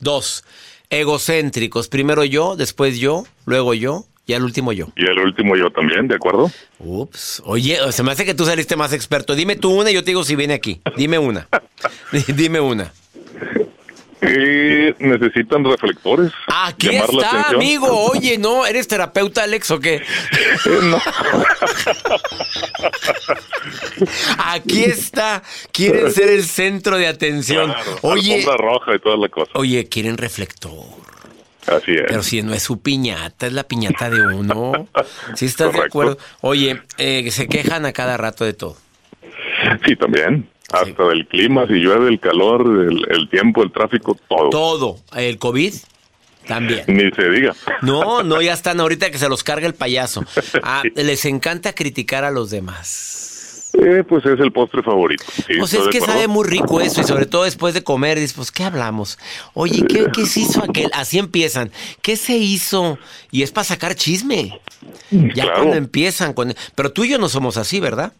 Dos, 0.00 0.44
egocéntricos. 0.90 1.88
Primero 1.88 2.24
yo, 2.24 2.56
después 2.56 2.98
yo, 2.98 3.24
luego 3.44 3.74
yo 3.74 4.06
y 4.26 4.34
al 4.34 4.42
último 4.42 4.72
yo. 4.72 4.88
Y 4.94 5.06
el 5.06 5.18
último 5.18 5.56
yo 5.56 5.70
también, 5.70 6.06
¿de 6.06 6.16
acuerdo? 6.16 6.50
Ups. 6.78 7.42
Oye, 7.46 7.78
se 7.92 8.02
me 8.02 8.12
hace 8.12 8.26
que 8.26 8.34
tú 8.34 8.44
saliste 8.44 8.76
más 8.76 8.92
experto. 8.92 9.34
Dime 9.34 9.56
tú 9.56 9.70
una 9.70 9.90
y 9.90 9.94
yo 9.94 10.04
te 10.04 10.10
digo 10.10 10.22
si 10.22 10.36
viene 10.36 10.54
aquí. 10.54 10.80
Dime 10.96 11.18
una. 11.18 11.48
Dime 12.36 12.60
una. 12.60 12.92
Eh, 14.20 14.94
necesitan 14.98 15.64
reflectores. 15.64 16.32
Aquí 16.48 16.88
Llamar 16.90 17.10
está, 17.10 17.48
amigo. 17.50 17.86
Oye, 18.10 18.36
¿no? 18.38 18.66
¿Eres 18.66 18.88
terapeuta, 18.88 19.44
Alex, 19.44 19.70
o 19.70 19.78
qué? 19.78 19.94
Eh, 19.96 20.02
no. 20.82 20.98
Aquí 24.38 24.84
está. 24.84 25.42
Quieren 25.72 26.12
ser 26.12 26.28
el 26.30 26.44
centro 26.44 26.96
de 26.96 27.06
atención. 27.06 27.72
Claro, 27.72 27.98
Oye, 28.02 28.36
alfombra 28.36 28.56
roja 28.56 28.94
y 28.94 28.98
toda 28.98 29.16
la 29.16 29.28
cosa. 29.28 29.50
oye, 29.54 29.88
quieren 29.88 30.16
reflector. 30.16 30.72
Así 31.66 31.92
es. 31.92 32.04
Pero 32.08 32.22
si 32.22 32.42
no 32.42 32.54
es 32.54 32.62
su 32.62 32.80
piñata, 32.80 33.46
es 33.46 33.52
la 33.52 33.64
piñata 33.64 34.08
de 34.10 34.20
uno. 34.34 34.88
Si 35.34 35.46
estás 35.46 35.72
de 35.72 35.80
acuerdo. 35.80 36.16
Oye, 36.40 36.80
eh, 36.96 37.30
se 37.30 37.46
quejan 37.46 37.84
a 37.84 37.92
cada 37.92 38.16
rato 38.16 38.44
de 38.44 38.54
todo. 38.54 38.76
Sí, 39.86 39.94
también. 39.96 40.48
Hasta 40.72 41.04
del 41.08 41.26
clima, 41.26 41.66
si 41.66 41.74
llueve, 41.74 42.08
el 42.08 42.20
calor, 42.20 42.62
el, 42.66 43.06
el 43.10 43.28
tiempo, 43.30 43.62
el 43.62 43.72
tráfico, 43.72 44.16
todo. 44.28 44.50
Todo. 44.50 44.96
El 45.16 45.38
COVID 45.38 45.72
también. 46.46 46.84
Ni 46.86 47.10
se 47.10 47.28
diga. 47.30 47.54
No, 47.82 48.22
no, 48.22 48.40
ya 48.42 48.52
están 48.52 48.80
ahorita 48.80 49.10
que 49.10 49.18
se 49.18 49.28
los 49.28 49.42
carga 49.44 49.66
el 49.66 49.74
payaso. 49.74 50.24
Ah, 50.62 50.82
les 50.94 51.24
encanta 51.24 51.72
criticar 51.74 52.24
a 52.24 52.30
los 52.30 52.50
demás. 52.50 53.70
Eh, 53.74 54.02
pues 54.08 54.24
es 54.24 54.40
el 54.40 54.50
postre 54.50 54.82
favorito. 54.82 55.24
Sí, 55.46 55.60
O 55.60 55.66
sea, 55.66 55.80
estoy 55.80 55.98
es 55.98 56.00
que 56.06 56.10
sabe 56.12 56.26
muy 56.26 56.46
rico 56.48 56.80
eso 56.80 57.00
y 57.02 57.04
sobre 57.04 57.26
todo 57.26 57.44
después 57.44 57.74
de 57.74 57.84
comer, 57.84 58.18
dices, 58.18 58.32
pues, 58.34 58.50
¿qué 58.50 58.64
hablamos? 58.64 59.18
Oye, 59.54 59.84
¿qué, 59.86 60.06
qué 60.12 60.24
se 60.26 60.40
hizo 60.40 60.64
aquel? 60.64 60.90
Así 60.94 61.18
empiezan. 61.18 61.70
¿Qué 62.02 62.16
se 62.16 62.36
hizo? 62.36 62.98
Y 63.30 63.42
es 63.42 63.52
para 63.52 63.64
sacar 63.64 63.94
chisme. 63.94 64.58
Ya 65.10 65.44
Claro. 65.44 65.52
cuando 65.58 65.76
empiezan 65.76 66.32
con... 66.32 66.54
Pero 66.74 66.92
tú 66.92 67.04
y 67.04 67.10
yo 67.10 67.18
no 67.18 67.28
somos 67.28 67.56
así, 67.58 67.78
¿verdad? 67.78 68.12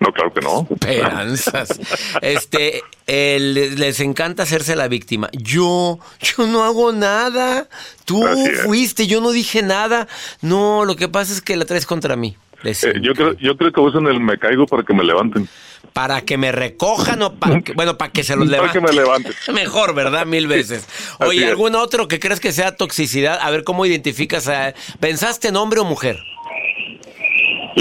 No, 0.00 0.12
claro 0.12 0.32
que 0.32 0.40
no. 0.40 0.66
Esperanzas. 0.70 1.80
Este, 2.20 2.82
eh, 3.06 3.38
les, 3.40 3.78
les 3.78 4.00
encanta 4.00 4.42
hacerse 4.42 4.76
la 4.76 4.88
víctima. 4.88 5.28
Yo, 5.32 5.98
yo 6.20 6.46
no 6.46 6.64
hago 6.64 6.92
nada. 6.92 7.68
Tú 8.04 8.24
fuiste, 8.64 9.06
yo 9.06 9.20
no 9.20 9.30
dije 9.30 9.62
nada. 9.62 10.08
No, 10.42 10.84
lo 10.84 10.96
que 10.96 11.08
pasa 11.08 11.32
es 11.32 11.40
que 11.40 11.56
la 11.56 11.64
traes 11.64 11.86
contra 11.86 12.16
mí. 12.16 12.36
Eh, 12.64 12.74
yo, 13.00 13.14
creo, 13.14 13.34
yo 13.34 13.56
creo 13.56 13.72
que 13.72 13.80
usan 13.80 14.06
el 14.06 14.20
me 14.20 14.36
caigo 14.38 14.66
para 14.66 14.82
que 14.82 14.92
me 14.92 15.04
levanten. 15.04 15.48
Para 15.92 16.22
que 16.22 16.36
me 16.36 16.50
recojan 16.50 17.22
o 17.22 17.34
para 17.34 17.60
que, 17.60 17.72
bueno, 17.72 17.96
para 17.96 18.10
que 18.10 18.24
se 18.24 18.34
los 18.34 18.48
levanten. 18.48 18.82
Para 18.82 18.86
que 18.86 18.94
me 18.94 19.00
levanten. 19.00 19.32
Mejor, 19.54 19.94
¿verdad? 19.94 20.26
Mil 20.26 20.48
veces. 20.48 20.86
Oye, 21.20 21.46
¿algún 21.46 21.76
otro 21.76 22.08
que 22.08 22.18
crees 22.18 22.40
que 22.40 22.52
sea 22.52 22.76
toxicidad? 22.76 23.38
A 23.40 23.50
ver 23.50 23.64
cómo 23.64 23.86
identificas 23.86 24.48
a... 24.48 24.74
¿Pensaste 24.98 25.48
en 25.48 25.56
hombre 25.56 25.80
o 25.80 25.84
mujer? 25.84 26.18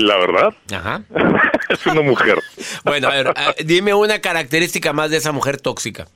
La 0.02 0.18
verdad. 0.18 0.54
Ajá. 0.72 1.02
es 1.70 1.86
una 1.88 2.02
mujer. 2.02 2.40
Bueno, 2.84 3.08
a 3.08 3.12
ver, 3.12 3.34
dime 3.66 3.94
una 3.94 4.20
característica 4.20 4.94
más 4.94 5.10
de 5.10 5.18
esa 5.18 5.32
mujer 5.32 5.60
tóxica. 5.60 6.08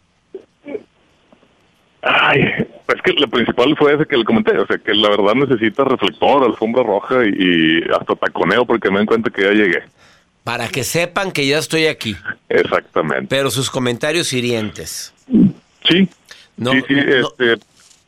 Ay, 2.04 2.42
es 2.88 3.02
que 3.04 3.14
lo 3.14 3.28
principal 3.28 3.76
fue 3.78 3.94
ese 3.94 4.06
que 4.06 4.18
le 4.18 4.24
comenté, 4.24 4.58
o 4.58 4.66
sea, 4.66 4.78
que 4.78 4.94
la 4.94 5.10
verdad 5.10 5.36
necesita 5.36 5.84
reflector, 5.84 6.44
alfombra 6.44 6.84
roja 6.84 7.26
y, 7.26 7.82
hasta 7.92 8.16
taconeo 8.16 8.66
porque 8.66 8.90
me 8.90 8.98
den 8.98 9.06
cuenta 9.06 9.30
que 9.30 9.44
ya 9.44 9.52
llegué. 9.52 9.84
Para 10.44 10.68
que 10.68 10.84
sepan 10.84 11.32
que 11.32 11.46
ya 11.46 11.60
estoy 11.60 11.86
aquí. 11.86 12.18
Exactamente. 12.50 13.28
Pero 13.30 13.52
sus 13.52 13.70
comentarios 13.70 14.34
hirientes. 14.34 15.14
Sí. 15.88 16.10
No, 16.58 16.72
sí, 16.72 16.82
sí, 16.88 16.96
este, 16.98 17.58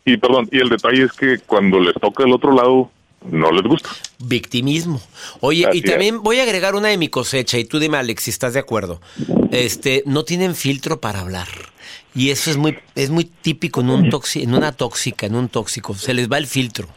y 0.06 0.18
perdón, 0.18 0.50
y 0.52 0.60
el 0.60 0.70
detalle 0.70 1.04
es 1.04 1.14
que 1.14 1.38
cuando 1.40 1.80
les 1.80 1.94
toca 1.96 2.24
el 2.24 2.32
otro 2.32 2.52
lado, 2.52 2.92
no 3.32 3.52
les 3.52 3.64
gusta. 3.64 3.90
Victimismo. 4.20 5.02
Oye, 5.40 5.68
y 5.74 5.82
también 5.82 6.22
voy 6.22 6.40
a 6.40 6.44
agregar 6.44 6.76
una 6.76 6.90
de 6.90 6.98
mi 6.98 7.10
cosecha, 7.10 7.58
y 7.58 7.66
tú 7.66 7.80
dime, 7.80 7.98
Alex, 7.98 8.24
si 8.24 8.32
estás 8.32 8.54
de 8.54 8.60
acuerdo. 8.60 9.02
Este, 9.52 10.04
no 10.06 10.24
tienen 10.24 10.56
filtro 10.56 11.00
para 11.00 11.20
hablar. 11.20 11.48
Y 12.16 12.30
eso 12.30 12.52
es 12.52 12.58
muy, 12.58 12.78
es 12.96 13.10
muy 13.10 13.26
típico 13.26 13.82
en, 13.82 13.90
un 13.90 14.10
en 14.36 14.54
una 14.54 14.72
tóxica, 14.72 15.26
en 15.26 15.36
un 15.36 15.50
tóxico. 15.50 15.94
Se 15.96 16.14
les 16.14 16.32
va 16.32 16.38
el 16.38 16.48
filtro. 16.48 16.88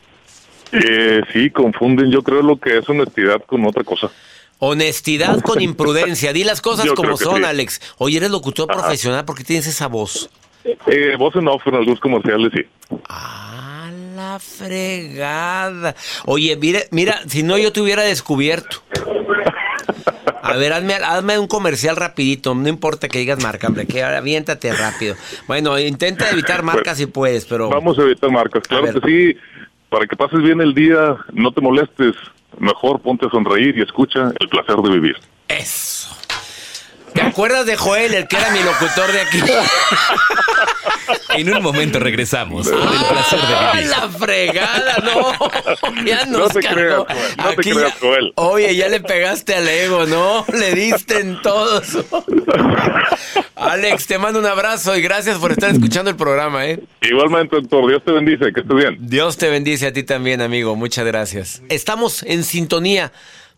Eh, 0.73 1.23
sí, 1.33 1.51
confunden, 1.51 2.11
yo 2.11 2.23
creo, 2.23 2.43
lo 2.43 2.59
que 2.59 2.79
es 2.79 2.89
honestidad 2.89 3.43
con 3.47 3.65
otra 3.65 3.85
cosa. 3.85 4.11
Honestidad 4.59 5.41
con 5.41 5.61
imprudencia. 5.62 6.33
Di 6.33 6.45
las 6.45 6.61
cosas 6.61 6.91
como 6.93 7.17
son, 7.17 7.45
Alex. 7.45 7.81
Oye, 7.99 8.19
eres 8.19 8.31
locutor 8.31 8.67
profesional, 8.67 9.25
¿por 9.25 9.37
qué 9.37 9.45
tienes 9.45 9.67
esa 9.67 9.87
voz? 9.87 10.29
Eh, 10.65 11.15
voz 11.17 11.37
en 11.37 11.47
off 11.49 11.67
en 11.67 11.77
algunos 11.77 12.01
comerciales, 12.01 12.51
sí. 12.55 12.62
Ah, 13.09 13.91
la 14.16 14.38
fregada. 14.38 15.94
Oye, 16.24 16.57
mira, 16.57 16.81
mira, 16.90 17.20
si 17.26 17.42
no 17.42 17.59
yo 17.59 17.72
te 17.72 17.81
hubiera 17.81 18.02
descubierto. 18.02 18.79
A 20.42 20.57
ver, 20.57 20.72
hazme, 20.72 21.38
un 21.38 21.48
comercial 21.48 21.96
rapidito, 21.96 22.55
no 22.55 22.68
importa 22.68 23.09
que 23.09 23.18
digas 23.18 23.42
marca, 23.42 23.66
hombre, 23.66 23.87
que 23.87 24.02
aviéntate 24.02 24.72
rápido. 24.72 25.16
Bueno, 25.48 25.79
intenta 25.79 26.31
evitar 26.31 26.62
marcas 26.62 26.98
si 26.98 27.07
puedes, 27.07 27.44
pero... 27.44 27.68
Vamos 27.68 27.98
a 27.98 28.02
evitar 28.02 28.31
marcas, 28.31 28.62
claro 28.66 29.00
que 29.00 29.07
sí. 29.07 29.37
Para 29.88 30.07
que 30.07 30.16
pases 30.16 30.40
bien 30.42 30.61
el 30.61 30.72
día, 30.72 31.16
no 31.33 31.52
te 31.52 31.61
molestes, 31.61 32.14
mejor 32.59 33.00
ponte 33.00 33.26
a 33.26 33.31
sonreír 33.31 33.76
y 33.76 33.83
escucha 33.83 34.33
el 34.38 34.48
placer 34.48 34.76
de 34.76 34.90
vivir. 34.90 35.16
Eso. 35.48 36.16
¿Te 37.16 37.22
acuerdas 37.22 37.64
de 37.64 37.76
Joel, 37.76 38.12
el 38.12 38.29
que 38.29 38.37
era 38.37 38.50
mi 38.50 38.62
locutor 38.62 39.11
de 39.11 39.20
aquí? 39.22 39.40
en 41.38 41.55
un 41.55 41.62
momento 41.62 41.98
regresamos. 41.98 42.66
el 42.66 42.74
placer 42.74 43.40
de 43.40 43.72
vivir. 43.72 43.90
la 43.90 44.09
fregada! 44.11 44.96
No, 45.02 46.05
ya 46.05 46.26
nos 46.26 46.38
no 46.38 46.48
te 46.48 46.61
Creas, 46.61 46.98
Joel. 46.98 47.37
No 47.38 47.50
te 47.50 47.57
creas, 47.57 47.94
Joel. 47.98 48.33
Oye, 48.35 48.76
ya 48.76 48.88
le 48.88 49.00
pegaste 49.00 49.55
al 49.55 49.66
ego, 49.66 50.05
¿no? 50.05 50.44
Le 50.52 50.74
diste 50.74 51.20
en 51.20 51.40
todos. 51.40 51.96
Alex, 53.55 54.07
te 54.07 54.18
mando 54.18 54.38
un 54.38 54.46
abrazo 54.46 54.94
y 54.94 55.00
gracias 55.00 55.38
por 55.38 55.52
estar 55.52 55.70
escuchando 55.70 56.11
el 56.11 56.16
programa, 56.16 56.66
¿eh? 56.66 56.81
Igualmente, 57.00 57.57
doctor. 57.57 57.88
Dios 57.88 58.02
te 58.05 58.12
bendice. 58.12 58.52
Que 58.52 58.61
estés 58.61 58.76
bien. 58.76 58.98
Dios 59.00 59.38
te 59.38 59.48
bendice 59.48 59.87
a 59.87 59.92
ti 59.94 60.02
también, 60.02 60.42
amigo. 60.42 60.76
Muchas 60.76 61.07
gracias. 61.07 61.62
Estamos 61.70 62.22
en 62.24 62.44
sintonía 62.44 63.11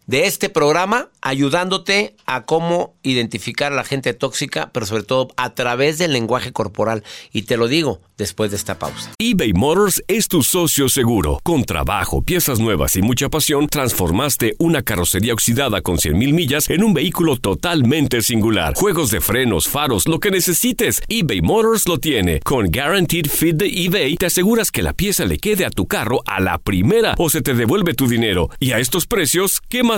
de 0.09 0.27
este 0.27 0.49
programa 0.49 1.11
ayudándote 1.21 2.17
a 2.25 2.47
cómo 2.47 2.95
identificar 3.03 3.73
a 3.73 3.77
la 3.77 3.85
gente 3.85 4.15
tóxica, 4.15 4.71
pero 4.73 4.87
sobre 4.87 5.03
todo 5.03 5.29
a 5.37 5.55
través 5.55 5.99
del 5.99 6.13
lenguaje 6.13 6.53
corporal. 6.53 7.05
Y 7.33 7.43
te 7.43 7.59
lo 7.59 7.69
digo 7.69 8.01
después 8.17 8.51
de 8.51 8.57
esta 8.57 8.79
pausa. 8.79 9.13
eBay 9.19 9.53
Motors 9.53 10.03
es 10.09 10.29
tu 10.29 10.43
socio 10.43 10.89
seguro. 10.89 11.39
Con 11.45 11.65
trabajo, 11.65 12.23
piezas 12.23 12.59
nuevas 12.59 12.97
y 12.97 13.03
mucha 13.03 13.29
pasión, 13.29 13.69
transformaste 13.69 14.57
una 14.59 14.83
carrocería 14.83 15.35
oxidada 15.35 15.83
con 15.83 15.99
100.000 15.99 16.33
millas 16.33 16.71
en 16.71 16.85
un 16.85 16.95
vehículo 16.95 17.37
totalmente 17.37 18.23
singular. 18.23 18.75
Juegos 18.75 19.11
de 19.11 19.21
frenos, 19.21 19.69
faros, 19.69 20.09
lo 20.09 20.21
que 20.21 20.31
necesites, 20.31 21.03
eBay 21.09 21.43
Motors 21.43 21.87
lo 21.87 21.99
tiene. 21.99 22.41
Con 22.41 22.71
Guaranteed 22.71 23.27
Fit 23.27 23.57
de 23.57 23.67
eBay, 23.67 24.17
te 24.17 24.27
aseguras 24.27 24.71
que 24.71 24.83
la 24.83 24.95
pieza 24.95 25.27
le 25.27 25.39
quede 25.39 25.67
a 25.67 25.71
tu 25.71 25.87
carro 25.87 26.23
a 26.27 26.41
la 26.41 26.57
primera 26.57 27.15
o 27.19 27.29
se 27.29 27.43
te 27.43 27.53
devuelve 27.53 27.93
tu 27.93 28.09
dinero. 28.09 28.49
Y 28.59 28.73
a 28.73 28.79
estos 28.79 29.07
precios, 29.07 29.61
¿qué 29.69 29.83
más 29.83 29.98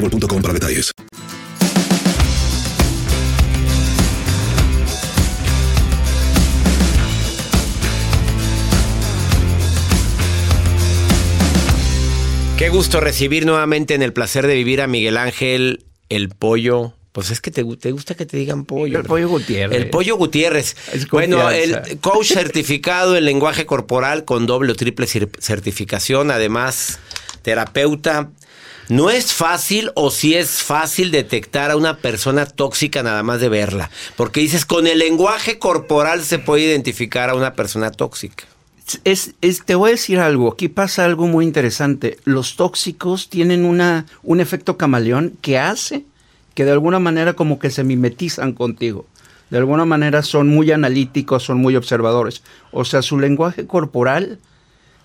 boostmobile.com 0.00 0.42
para 0.42 0.54
detalles. 0.54 0.92
Qué 12.56 12.70
gusto 12.70 13.00
recibir 13.00 13.46
nuevamente 13.46 13.94
en 13.94 14.02
el 14.02 14.12
placer 14.12 14.46
de 14.46 14.54
vivir 14.54 14.80
a 14.80 14.88
Miguel 14.88 15.16
Ángel 15.16 15.84
el 16.08 16.28
pollo. 16.28 16.92
Pues 17.12 17.30
es 17.30 17.40
que 17.40 17.50
te, 17.50 17.64
te 17.76 17.92
gusta 17.92 18.14
que 18.14 18.26
te 18.26 18.36
digan 18.36 18.64
pollo. 18.64 18.98
El 18.98 19.04
pollo 19.04 19.28
Gutiérrez. 19.28 19.76
El 19.76 19.90
pollo 19.90 20.16
Gutiérrez. 20.16 20.76
bueno, 21.10 21.50
el 21.50 21.98
coach 22.00 22.26
certificado 22.32 23.16
en 23.16 23.24
lenguaje 23.24 23.64
corporal 23.64 24.24
con 24.24 24.46
doble 24.46 24.72
o 24.72 24.74
triple 24.74 25.06
certificación, 25.06 26.30
además 26.30 26.98
terapeuta 27.42 28.30
no 28.88 29.10
es 29.10 29.34
fácil 29.34 29.90
o 29.94 30.10
si 30.10 30.34
es 30.34 30.62
fácil 30.62 31.10
detectar 31.10 31.70
a 31.70 31.76
una 31.76 31.98
persona 31.98 32.46
tóxica 32.46 33.02
nada 33.02 33.22
más 33.22 33.40
de 33.40 33.48
verla. 33.48 33.90
Porque 34.16 34.40
dices, 34.40 34.64
con 34.64 34.86
el 34.86 34.98
lenguaje 34.98 35.58
corporal 35.58 36.22
se 36.22 36.38
puede 36.38 36.64
identificar 36.64 37.30
a 37.30 37.34
una 37.34 37.54
persona 37.54 37.90
tóxica. 37.90 38.44
Es, 39.04 39.34
te 39.66 39.74
voy 39.74 39.90
a 39.90 39.92
decir 39.92 40.18
algo, 40.18 40.52
aquí 40.52 40.68
pasa 40.68 41.04
algo 41.04 41.26
muy 41.26 41.44
interesante. 41.44 42.18
Los 42.24 42.56
tóxicos 42.56 43.28
tienen 43.28 43.66
una, 43.66 44.06
un 44.22 44.40
efecto 44.40 44.78
camaleón 44.78 45.34
que 45.42 45.58
hace 45.58 46.04
que 46.54 46.64
de 46.64 46.72
alguna 46.72 46.98
manera 46.98 47.34
como 47.34 47.58
que 47.58 47.70
se 47.70 47.84
mimetizan 47.84 48.52
contigo. 48.52 49.06
De 49.50 49.58
alguna 49.58 49.84
manera 49.84 50.22
son 50.22 50.48
muy 50.48 50.72
analíticos, 50.72 51.42
son 51.42 51.58
muy 51.58 51.76
observadores. 51.76 52.42
O 52.72 52.84
sea, 52.84 53.02
su 53.02 53.18
lenguaje 53.18 53.66
corporal 53.66 54.38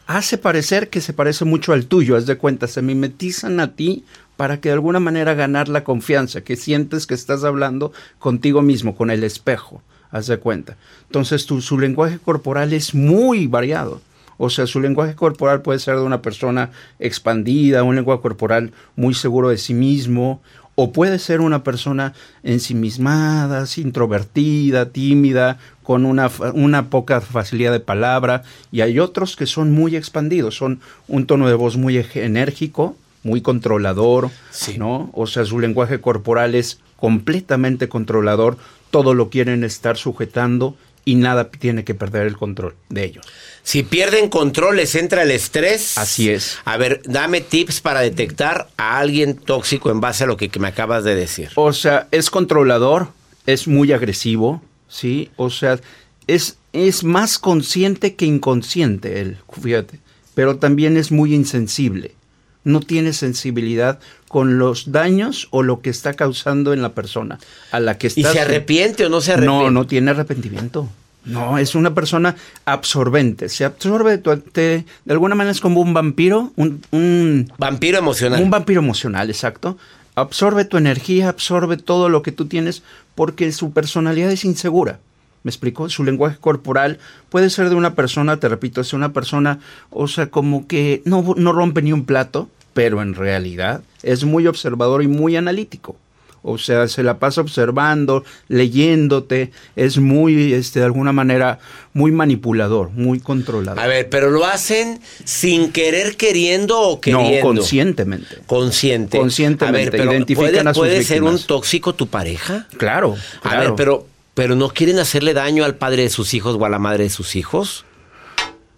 hace 0.08 0.38
parecer 0.38 0.90
que 0.90 1.02
se 1.02 1.14
parece 1.14 1.46
mucho 1.46 1.74
al 1.74 1.86
tuyo, 1.86 2.16
haz 2.16 2.26
de 2.26 2.38
cuenta, 2.38 2.68
se 2.68 2.82
mimetizan 2.82 3.60
a 3.60 3.76
ti 3.76 4.04
para 4.36 4.60
que 4.60 4.70
de 4.70 4.74
alguna 4.74 5.00
manera 5.00 5.34
ganar 5.34 5.70
la 5.70 5.84
confianza, 5.84 6.42
que 6.42 6.56
sientes 6.56 7.08
que 7.08 7.14
estás 7.14 7.44
hablando 7.44 7.92
contigo 8.20 8.62
mismo, 8.62 8.96
con 8.96 9.12
el 9.12 9.24
espejo, 9.24 9.82
haz 10.12 10.28
de 10.28 10.38
cuenta. 10.38 10.78
Entonces 11.06 11.46
tu, 11.46 11.62
su 11.62 11.80
lenguaje 11.80 12.20
corporal 12.20 12.74
es 12.74 12.94
muy 12.94 13.48
variado. 13.48 14.02
O 14.38 14.50
sea, 14.50 14.66
su 14.66 14.82
lenguaje 14.82 15.16
corporal 15.16 15.62
puede 15.62 15.80
ser 15.80 15.96
de 15.96 16.02
una 16.02 16.22
persona 16.22 16.72
expandida, 17.00 17.84
un 17.84 17.96
lenguaje 17.96 18.22
corporal 18.22 18.74
muy 18.96 19.14
seguro 19.14 19.50
de 19.50 19.58
sí 19.58 19.74
mismo, 19.74 20.42
o 20.76 20.92
puede 20.92 21.20
ser 21.20 21.42
una 21.42 21.64
persona 21.64 22.14
ensimismada, 22.44 23.66
introvertida, 23.78 24.90
tímida, 24.90 25.60
con 25.84 26.06
una, 26.06 26.32
una, 26.54 26.90
poca 26.90 27.22
facilidad 27.22 27.72
de 27.72 27.80
palabra, 27.80 28.44
y 28.72 28.82
hay 28.82 29.00
otros 29.00 29.36
que 29.36 29.46
son 29.46 29.72
muy 29.72 29.96
expandidos, 29.96 30.56
son 30.56 30.80
un 31.08 31.26
tono 31.28 31.48
de 31.48 31.54
voz 31.56 31.78
muy 31.78 31.98
enérgico, 32.16 32.96
muy 33.24 33.42
controlador, 33.42 34.30
¿no? 34.78 35.10
O 35.14 35.28
sea, 35.28 35.46
su 35.46 35.60
lenguaje 35.60 36.02
corporal 36.02 36.56
es 36.56 36.80
completamente 36.96 37.90
controlador, 37.90 38.58
todo 38.92 39.14
lo 39.14 39.30
quieren 39.30 39.64
estar 39.64 39.98
sujetando 39.98 40.76
y 41.06 41.16
nada 41.16 41.50
tiene 41.50 41.84
que 41.84 41.96
perder 41.96 42.28
el 42.28 42.38
control 42.38 42.76
de 42.90 43.04
ellos. 43.04 43.26
Si 43.64 43.84
pierden 43.84 44.30
control, 44.30 44.78
les 44.78 44.96
entra 44.96 45.24
el 45.24 45.32
estrés. 45.32 45.98
Así 45.98 46.30
es. 46.30 46.58
A 46.66 46.78
ver, 46.78 47.02
dame 47.06 47.42
tips 47.42 47.82
para 47.82 48.02
detectar 48.02 48.70
a 48.78 49.00
alguien 49.00 49.36
tóxico 49.36 49.90
en 49.90 50.02
base 50.02 50.26
a 50.26 50.28
lo 50.28 50.38
que, 50.38 50.50
que 50.50 50.60
me 50.60 50.68
acabas 50.68 51.04
de 51.04 51.16
decir. 51.16 51.50
O 51.56 51.74
sea, 51.74 52.08
es 52.12 52.30
controlador, 52.30 53.10
es 53.46 53.68
muy 53.68 53.92
agresivo, 53.92 54.62
¿sí? 54.88 55.30
O 55.38 55.50
sea, 55.50 55.80
es, 56.28 56.58
es 56.74 57.04
más 57.04 57.40
consciente 57.40 58.16
que 58.16 58.26
inconsciente 58.26 59.22
él, 59.22 59.38
fíjate. 59.62 60.00
Pero 60.36 60.58
también 60.58 60.98
es 60.98 61.12
muy 61.12 61.34
insensible. 61.34 62.16
No 62.64 62.80
tiene 62.80 63.14
sensibilidad 63.14 64.00
con 64.28 64.58
los 64.58 64.92
daños 64.92 65.48
o 65.52 65.64
lo 65.64 65.82
que 65.82 65.90
está 65.90 66.14
causando 66.14 66.74
en 66.74 66.82
la 66.82 66.94
persona 66.94 67.40
a 67.72 67.80
la 67.80 67.98
que 67.98 68.08
está. 68.08 68.22
¿Y 68.22 68.24
se 68.24 68.40
arrepiente 68.40 69.06
o 69.06 69.10
no 69.10 69.22
se 69.22 69.34
arrepiente? 69.34 69.64
No, 69.64 69.72
no 69.72 69.86
tiene 69.86 70.12
arrepentimiento. 70.12 70.90
No, 71.26 71.58
es 71.58 71.76
una 71.76 71.94
persona 71.94 72.36
absorbente. 72.66 73.48
Se 73.48 73.64
absorbe, 73.64 74.18
de 74.18 74.86
alguna 75.08 75.36
manera 75.36 75.52
es 75.52 75.62
como 75.62 75.80
un 75.80 75.94
vampiro, 75.94 76.52
un, 76.56 76.82
un, 76.92 77.52
Vampiro 77.58 77.98
emocional. 77.98 78.42
Un 78.42 78.50
vampiro 78.50 78.82
emocional, 78.82 79.30
exacto. 79.30 79.78
Absorbe 80.16 80.66
tu 80.66 80.78
energía, 80.78 81.30
absorbe 81.30 81.78
todo 81.78 82.10
lo 82.10 82.22
que 82.22 82.32
tú 82.32 82.46
tienes 82.46 82.84
porque 83.16 83.52
su 83.52 83.72
personalidad 83.72 84.32
es 84.32 84.44
insegura. 84.46 85.00
¿Me 85.44 85.50
explico? 85.50 85.90
Su 85.90 86.04
lenguaje 86.04 86.38
corporal 86.40 87.00
puede 87.30 87.50
ser 87.50 87.70
de 87.70 87.76
una 87.76 87.96
persona, 87.96 88.38
te 88.38 88.48
repito, 88.48 88.82
es 88.82 88.94
una 88.94 89.12
persona, 89.12 89.60
o 89.90 90.08
sea, 90.08 90.28
como 90.28 90.68
que 90.68 91.02
no, 91.06 91.36
no 91.38 91.52
rompe 91.52 91.82
ni 91.82 91.92
un 91.92 92.06
plato, 92.06 92.50
pero 92.74 93.02
en 93.02 93.14
realidad 93.14 93.84
es 94.04 94.24
muy 94.24 94.48
observador 94.48 95.04
y 95.04 95.08
muy 95.08 95.36
analítico. 95.36 95.98
O 96.46 96.58
sea, 96.58 96.90
se 96.90 97.04
la 97.04 97.20
pasa 97.20 97.40
observando, 97.40 98.26
leyéndote, 98.50 99.52
es 99.78 99.98
muy, 99.98 100.54
este, 100.54 100.80
de 100.80 100.86
alguna 100.86 101.14
manera, 101.14 101.60
muy 101.94 102.12
manipulador, 102.12 102.90
muy 102.92 103.22
controlador. 103.22 103.80
A 103.80 103.88
ver, 103.88 104.10
pero 104.10 104.30
lo 104.30 104.46
hacen 104.46 105.00
sin 105.24 105.72
querer, 105.72 106.18
queriendo 106.18 106.82
o 106.82 107.00
queriendo. 107.00 107.38
No, 107.38 107.42
conscientemente. 107.42 108.40
Consciente. 108.46 109.18
Conscientemente. 109.18 109.80
A 109.80 109.84
ver, 109.84 109.92
pero 109.92 110.12
identifican 110.12 110.52
¿puede, 110.52 110.60
a 110.60 110.74
sus 110.74 110.82
¿puede 110.82 111.04
ser 111.06 111.24
un 111.24 111.40
tóxico 111.40 111.96
tu 111.96 112.08
pareja? 112.08 112.68
Claro, 112.78 113.16
A 113.44 113.60
ver, 113.60 113.74
pero, 113.78 114.06
pero 114.34 114.56
no 114.56 114.70
quieren 114.70 115.00
hacerle 115.00 115.34
daño 115.34 115.64
al 115.66 115.76
padre 115.76 116.04
de 116.04 116.10
sus 116.10 116.34
hijos 116.34 116.56
o 116.60 116.66
a 116.66 116.70
la 116.70 116.80
madre 116.80 117.04
de 117.06 117.10
sus 117.10 117.36
hijos. 117.36 117.86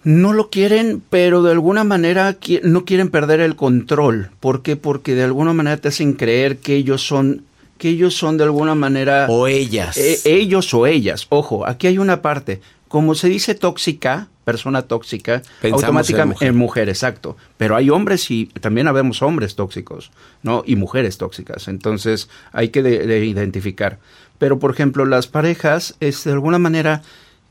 No 0.03 0.33
lo 0.33 0.49
quieren, 0.51 1.01
pero 1.09 1.41
de 1.41 1.51
alguna 1.51 1.83
manera 1.83 2.37
no 2.63 2.85
quieren 2.85 3.09
perder 3.09 3.39
el 3.39 3.55
control. 3.55 4.29
¿Por 4.39 4.61
qué? 4.61 4.75
Porque 4.75 5.15
de 5.15 5.23
alguna 5.23 5.53
manera 5.53 5.77
te 5.77 5.87
hacen 5.87 6.13
creer 6.13 6.57
que 6.57 6.75
ellos 6.75 7.05
son, 7.07 7.43
que 7.79 7.89
ellos 7.89 8.15
son 8.15 8.37
de 8.37 8.43
alguna 8.43 8.75
manera... 8.75 9.25
O 9.29 9.47
ellas. 9.47 9.97
Eh, 9.97 10.19
ellos 10.25 10.71
o 10.75 10.85
ellas. 10.85 11.25
Ojo, 11.29 11.65
aquí 11.65 11.87
hay 11.87 11.97
una 11.97 12.21
parte. 12.21 12.61
Como 12.87 13.15
se 13.15 13.29
dice 13.29 13.55
tóxica, 13.55 14.27
persona 14.43 14.83
tóxica, 14.83 15.41
Pensamos 15.59 15.83
automáticamente 15.85 16.45
en 16.45 16.49
en 16.49 16.55
mujer. 16.55 16.83
mujer. 16.85 16.89
exacto. 16.89 17.35
Pero 17.57 17.75
hay 17.75 17.89
hombres 17.89 18.29
y 18.29 18.45
también 18.61 18.87
habemos 18.87 19.23
hombres 19.23 19.55
tóxicos, 19.55 20.11
¿no? 20.43 20.63
Y 20.67 20.75
mujeres 20.75 21.17
tóxicas. 21.17 21.67
Entonces 21.67 22.29
hay 22.51 22.69
que 22.69 22.83
de- 22.83 23.07
de 23.07 23.25
identificar. 23.25 23.97
Pero, 24.37 24.59
por 24.59 24.71
ejemplo, 24.71 25.05
las 25.05 25.27
parejas, 25.27 25.95
es, 25.99 26.23
de 26.23 26.31
alguna 26.31 26.59
manera, 26.59 27.01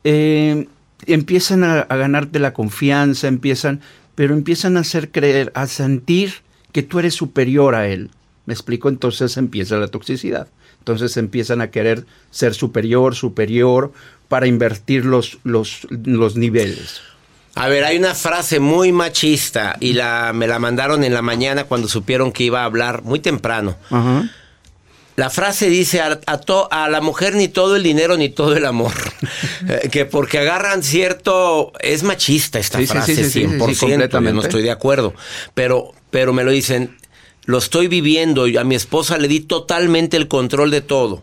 eh, 0.05 0.69
empiezan 1.07 1.65
a, 1.65 1.81
a 1.81 1.97
ganarte 1.97 2.39
la 2.39 2.53
confianza, 2.53 3.29
empiezan, 3.29 3.81
pero 4.15 4.35
empiezan 4.35 4.77
a 4.77 4.81
hacer 4.81 5.11
creer, 5.11 5.51
a 5.55 5.67
sentir 5.67 6.35
que 6.73 6.83
tú 6.83 6.99
eres 6.99 7.15
superior 7.15 7.75
a 7.75 7.89
él. 7.89 8.11
¿Me 8.47 8.53
explico? 8.53 8.89
Entonces 8.89 9.37
empieza 9.37 9.77
la 9.77 9.89
toxicidad. 9.89 10.49
Entonces 10.81 11.17
empiezan 11.17 11.63
a 11.63 11.71
querer 11.71 12.05
ser 12.31 12.53
superior, 12.53 13.15
superior, 13.15 13.93
para 14.29 14.47
invertir 14.47 15.07
los, 15.07 15.39
los, 15.45 15.87
los 15.91 16.37
niveles. 16.37 17.01
A 17.55 17.69
ver, 17.69 17.85
hay 17.85 17.97
una 17.97 18.15
frase 18.15 18.59
muy 18.59 18.93
machista 18.93 19.77
y 19.81 19.93
la, 19.93 20.33
me 20.35 20.47
la 20.47 20.59
mandaron 20.59 21.05
en 21.05 21.15
la 21.15 21.23
mañana 21.23 21.65
cuando 21.65 21.89
supieron 21.89 22.33
que 22.33 22.45
iba 22.45 22.63
a 22.63 22.65
hablar 22.65 23.03
muy 23.03 23.21
temprano. 23.21 23.77
Ajá. 23.91 24.29
La 25.17 25.31
frase 25.31 25.69
dice 25.69 26.01
a, 26.01 26.19
a 26.27 26.39
to- 26.39 26.67
a 26.73 26.89
la 26.89 27.01
mujer 27.01 27.37
ni 27.37 27.47
todo 27.49 27.77
el 27.77 27.83
dinero 27.85 28.17
ni 28.17 28.29
todo 28.29 28.57
el 28.57 28.65
amor. 28.67 28.93
Eh, 29.67 29.89
que 29.91 30.05
porque 30.05 30.39
agarran 30.39 30.83
cierto... 30.83 31.73
Es 31.81 32.03
machista 32.03 32.59
esta 32.59 32.79
Sí, 32.79 32.87
frase, 32.87 33.15
sí, 33.17 33.25
sí, 33.25 33.31
sí, 33.31 33.41
sí, 33.41 33.47
100%. 33.87 34.11
yo 34.23 34.33
no 34.35 34.43
estoy 34.43 34.63
de 34.63 34.71
acuerdo. 34.71 35.15
Pero, 35.55 35.95
pero 36.11 36.35
me 36.35 36.45
lo 36.45 36.51
dicen, 36.51 36.99
lo 37.47 37.57
estoy 37.59 37.89
viviendo 37.89 38.47
y 38.47 38.59
a 38.59 38.65
mi 38.65 38.75
esposa 38.75 39.17
le 39.17 39.27
di 39.27 39.41
totalmente 39.41 40.19
el 40.19 40.29
control 40.29 40.71
de 40.71 40.83
todo. 40.83 41.23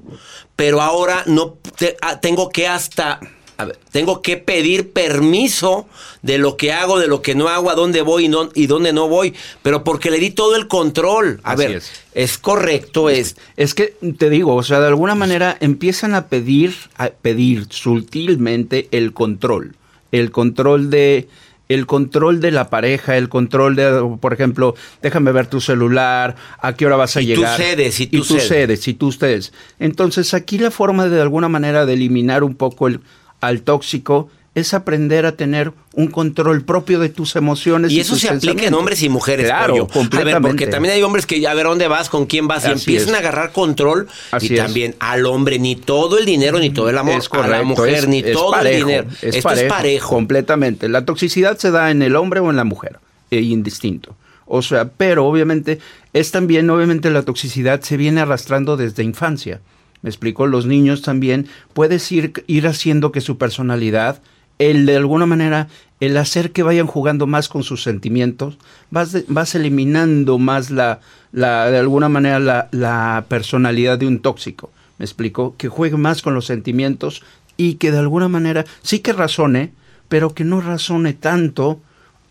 Pero 0.56 0.82
ahora 0.82 1.21
no 1.27 1.58
te- 1.77 1.97
ah, 2.01 2.19
tengo 2.19 2.49
que 2.49 2.67
hasta... 2.67 3.19
a 3.62 3.65
ver, 3.65 3.78
tengo 3.91 4.21
que 4.21 4.38
pedir 4.38 4.91
permiso 4.91 5.88
de 6.21 6.38
lo 6.38 6.58
que 6.58 6.71
hago, 6.71 7.00
de 7.00 7.08
lo 7.08 7.21
que 7.21 7.36
no 7.36 7.47
hago, 7.47 7.69
a 7.71 7.76
dónde 7.76 8.02
voy 8.02 8.26
y, 8.26 8.28
no, 8.30 8.50
y 8.54 8.67
dónde 8.67 8.93
no 8.93 9.08
voy, 9.08 9.34
pero 9.63 9.84
porque 9.84 10.12
le 10.12 10.19
di 10.19 10.30
todo 10.32 10.56
el 10.56 10.67
control. 10.67 11.39
A 11.43 11.54
Así 11.54 11.63
ver, 11.63 11.71
es. 11.78 11.91
es 12.13 12.38
correcto, 12.38 13.10
es, 13.10 13.36
Es 13.58 13.74
que 13.74 13.95
te 14.17 14.30
digo, 14.30 14.56
o 14.56 14.63
sea, 14.63 14.80
de 14.80 14.88
alguna 14.88 15.15
manera 15.15 15.58
empiezan 15.60 16.13
a 16.15 16.28
pedir, 16.28 16.76
a 16.97 17.10
pedir 17.10 17.67
sutilmente 17.69 18.88
el 18.91 19.13
control, 19.13 19.76
el 20.12 20.32
control 20.32 20.89
de, 20.89 21.28
el 21.69 21.86
control 21.86 22.41
de 22.41 22.52
la 22.52 22.69
pareja, 22.69 23.15
el 23.17 23.30
control 23.30 23.76
de, 23.76 24.17
por 24.19 24.34
ejemplo, 24.34 24.76
déjame 25.02 25.32
ver 25.32 25.47
tu 25.47 25.62
celular, 25.62 26.36
a 26.60 26.74
qué 26.74 26.86
hora 26.86 26.97
vas 26.97 27.15
a 27.17 27.21
Y 27.21 27.28
tú 27.34 27.41
llegar. 27.41 27.58
cedes, 27.58 28.00
y 28.00 28.08
tú 28.08 28.24
cedes. 28.24 28.47
cedes. 28.47 28.88
y 28.88 28.93
tú 28.93 29.12
cedes. 29.12 29.54
Entonces 29.80 30.34
aquí 30.34 30.58
la 30.58 30.69
forma 30.71 31.06
de, 31.06 31.15
de 31.15 31.21
alguna 31.21 31.47
manera 31.47 31.86
de 31.86 31.93
eliminar 31.93 32.43
un 32.43 32.56
poco 32.56 32.88
el, 32.88 33.00
al 33.41 33.62
tóxico 33.62 34.30
es 34.54 34.73
aprender 34.73 35.25
a 35.25 35.38
tener 35.38 35.71
un 35.93 36.08
control 36.08 36.65
propio 36.65 36.99
de 36.99 37.08
tus 37.08 37.38
emociones. 37.38 37.89
Y 37.91 38.01
eso 38.01 38.17
se 38.17 38.27
aplica 38.27 38.65
en 38.65 38.73
hombres 38.73 39.01
y 39.01 39.08
mujeres. 39.08 39.45
Claro. 39.45 39.88
A 39.93 40.23
ver, 40.23 40.41
porque 40.41 40.67
también 40.67 40.93
hay 40.93 41.01
hombres 41.04 41.25
que 41.25 41.45
a 41.47 41.54
ver 41.54 41.65
dónde 41.67 41.88
vas, 41.88 42.10
con 42.10 42.25
quién 42.25 42.49
vas, 42.49 42.65
y 42.65 42.67
Así 42.67 42.73
empiezan 42.91 43.10
es. 43.10 43.15
a 43.15 43.19
agarrar 43.19 43.54
control. 43.54 44.08
Así 44.32 44.51
y 44.51 44.58
es. 44.58 44.62
también 44.62 44.95
al 44.99 45.25
hombre, 45.25 45.58
ni 45.58 45.77
todo 45.77 46.17
el 46.19 46.25
dinero, 46.25 46.60
ni 46.60 46.69
todo 46.69 46.89
el 46.89 46.97
amor. 46.97 47.15
Es 47.17 47.30
a 47.32 47.47
la 47.47 47.63
mujer, 47.63 47.93
es- 47.93 48.08
ni 48.10 48.21
todo 48.23 48.51
parejo, 48.51 48.75
el 48.77 48.86
dinero. 48.86 49.08
Es 49.21 49.36
Esto 49.38 49.43
parejo, 49.49 49.65
es 49.67 49.71
parejo. 49.73 50.10
Completamente. 50.15 50.89
La 50.89 51.06
toxicidad 51.06 51.58
se 51.58 51.71
da 51.71 51.89
en 51.89 52.01
el 52.01 52.17
hombre 52.17 52.41
o 52.41 52.49
en 52.49 52.58
la 52.58 52.65
mujer, 52.65 52.99
e 53.30 53.39
indistinto. 53.39 54.17
O 54.45 54.62
sea, 54.62 54.89
pero 54.89 55.25
obviamente 55.27 55.80
es 56.12 56.32
también, 56.32 56.69
obviamente 56.69 57.10
la 57.10 57.21
toxicidad 57.23 57.80
se 57.80 57.95
viene 57.95 58.19
arrastrando 58.19 58.75
desde 58.75 59.01
infancia. 59.04 59.62
Me 60.01 60.09
explico, 60.09 60.47
los 60.47 60.65
niños 60.65 61.01
también 61.01 61.47
puedes 61.73 62.11
ir, 62.11 62.43
ir 62.47 62.67
haciendo 62.67 63.11
que 63.11 63.21
su 63.21 63.37
personalidad, 63.37 64.21
el 64.59 64.85
de 64.85 64.97
alguna 64.97 65.25
manera, 65.25 65.67
el 65.99 66.17
hacer 66.17 66.51
que 66.51 66.63
vayan 66.63 66.87
jugando 66.87 67.27
más 67.27 67.49
con 67.49 67.63
sus 67.63 67.83
sentimientos, 67.83 68.57
vas, 68.89 69.15
vas 69.27 69.53
eliminando 69.53 70.39
más 70.39 70.71
la, 70.71 70.99
la, 71.31 71.69
de 71.69 71.77
alguna 71.77 72.09
manera, 72.09 72.39
la, 72.39 72.67
la 72.71 73.25
personalidad 73.27 73.99
de 73.99 74.07
un 74.07 74.19
tóxico. 74.19 74.71
Me 74.97 75.05
explico, 75.05 75.55
que 75.57 75.67
juegue 75.67 75.97
más 75.97 76.21
con 76.21 76.33
los 76.33 76.45
sentimientos 76.45 77.23
y 77.57 77.75
que 77.75 77.91
de 77.91 77.99
alguna 77.99 78.27
manera 78.27 78.65
sí 78.81 78.99
que 78.99 79.13
razone, 79.13 79.71
pero 80.09 80.33
que 80.33 80.43
no 80.43 80.61
razone 80.61 81.13
tanto 81.13 81.79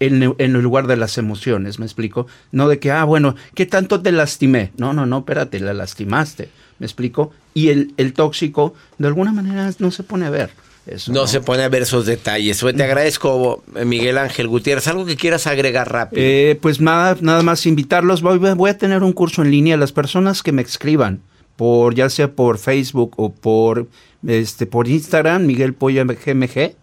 en, 0.00 0.22
el- 0.22 0.34
en 0.38 0.56
el 0.56 0.62
lugar 0.62 0.86
de 0.88 0.96
las 0.96 1.16
emociones, 1.18 1.78
¿me 1.78 1.84
explico? 1.86 2.26
No 2.52 2.68
de 2.68 2.78
que, 2.78 2.90
ah, 2.90 3.04
bueno, 3.04 3.36
¿qué 3.54 3.66
tanto 3.66 4.00
te 4.02 4.10
lastimé? 4.12 4.72
No, 4.76 4.92
no, 4.92 5.06
no, 5.06 5.18
espérate, 5.18 5.60
la 5.60 5.72
lastimaste, 5.74 6.48
¿me 6.78 6.86
explico? 6.86 7.30
Y 7.54 7.68
el, 7.68 7.92
el 7.96 8.12
tóxico, 8.12 8.74
de 8.98 9.06
alguna 9.08 9.32
manera, 9.32 9.70
no 9.78 9.90
se 9.90 10.02
pone 10.02 10.26
a 10.26 10.30
ver. 10.30 10.50
Eso, 10.86 11.12
No 11.12 11.26
se 11.26 11.40
pone 11.42 11.62
a 11.62 11.68
ver 11.68 11.82
esos 11.82 12.06
detalles. 12.06 12.62
Oye, 12.62 12.76
Te 12.76 12.82
agradezco, 12.82 13.62
Miguel 13.84 14.16
Ángel 14.18 14.48
Gutiérrez. 14.48 14.88
¿Algo 14.88 15.04
que 15.04 15.14
quieras 15.14 15.46
agregar 15.46 15.92
rápido? 15.92 16.22
Eh, 16.24 16.58
pues 16.60 16.80
nada, 16.80 17.16
nada 17.20 17.42
más 17.42 17.66
invitarlos. 17.66 18.22
Voy, 18.22 18.38
voy 18.38 18.70
a 18.70 18.78
tener 18.78 19.02
un 19.02 19.12
curso 19.12 19.42
en 19.42 19.50
línea. 19.50 19.76
Las 19.76 19.92
personas 19.92 20.42
que 20.42 20.52
me 20.52 20.62
escriban 20.62 21.20
por 21.56 21.94
ya 21.94 22.08
sea 22.08 22.32
por 22.32 22.56
Facebook 22.56 23.12
o 23.18 23.30
por 23.32 23.88
este 24.26 24.64
por 24.64 24.88
Instagram, 24.88 25.44
Miguel 25.44 25.74
Pollo 25.74 26.02
MG. 26.04 26.74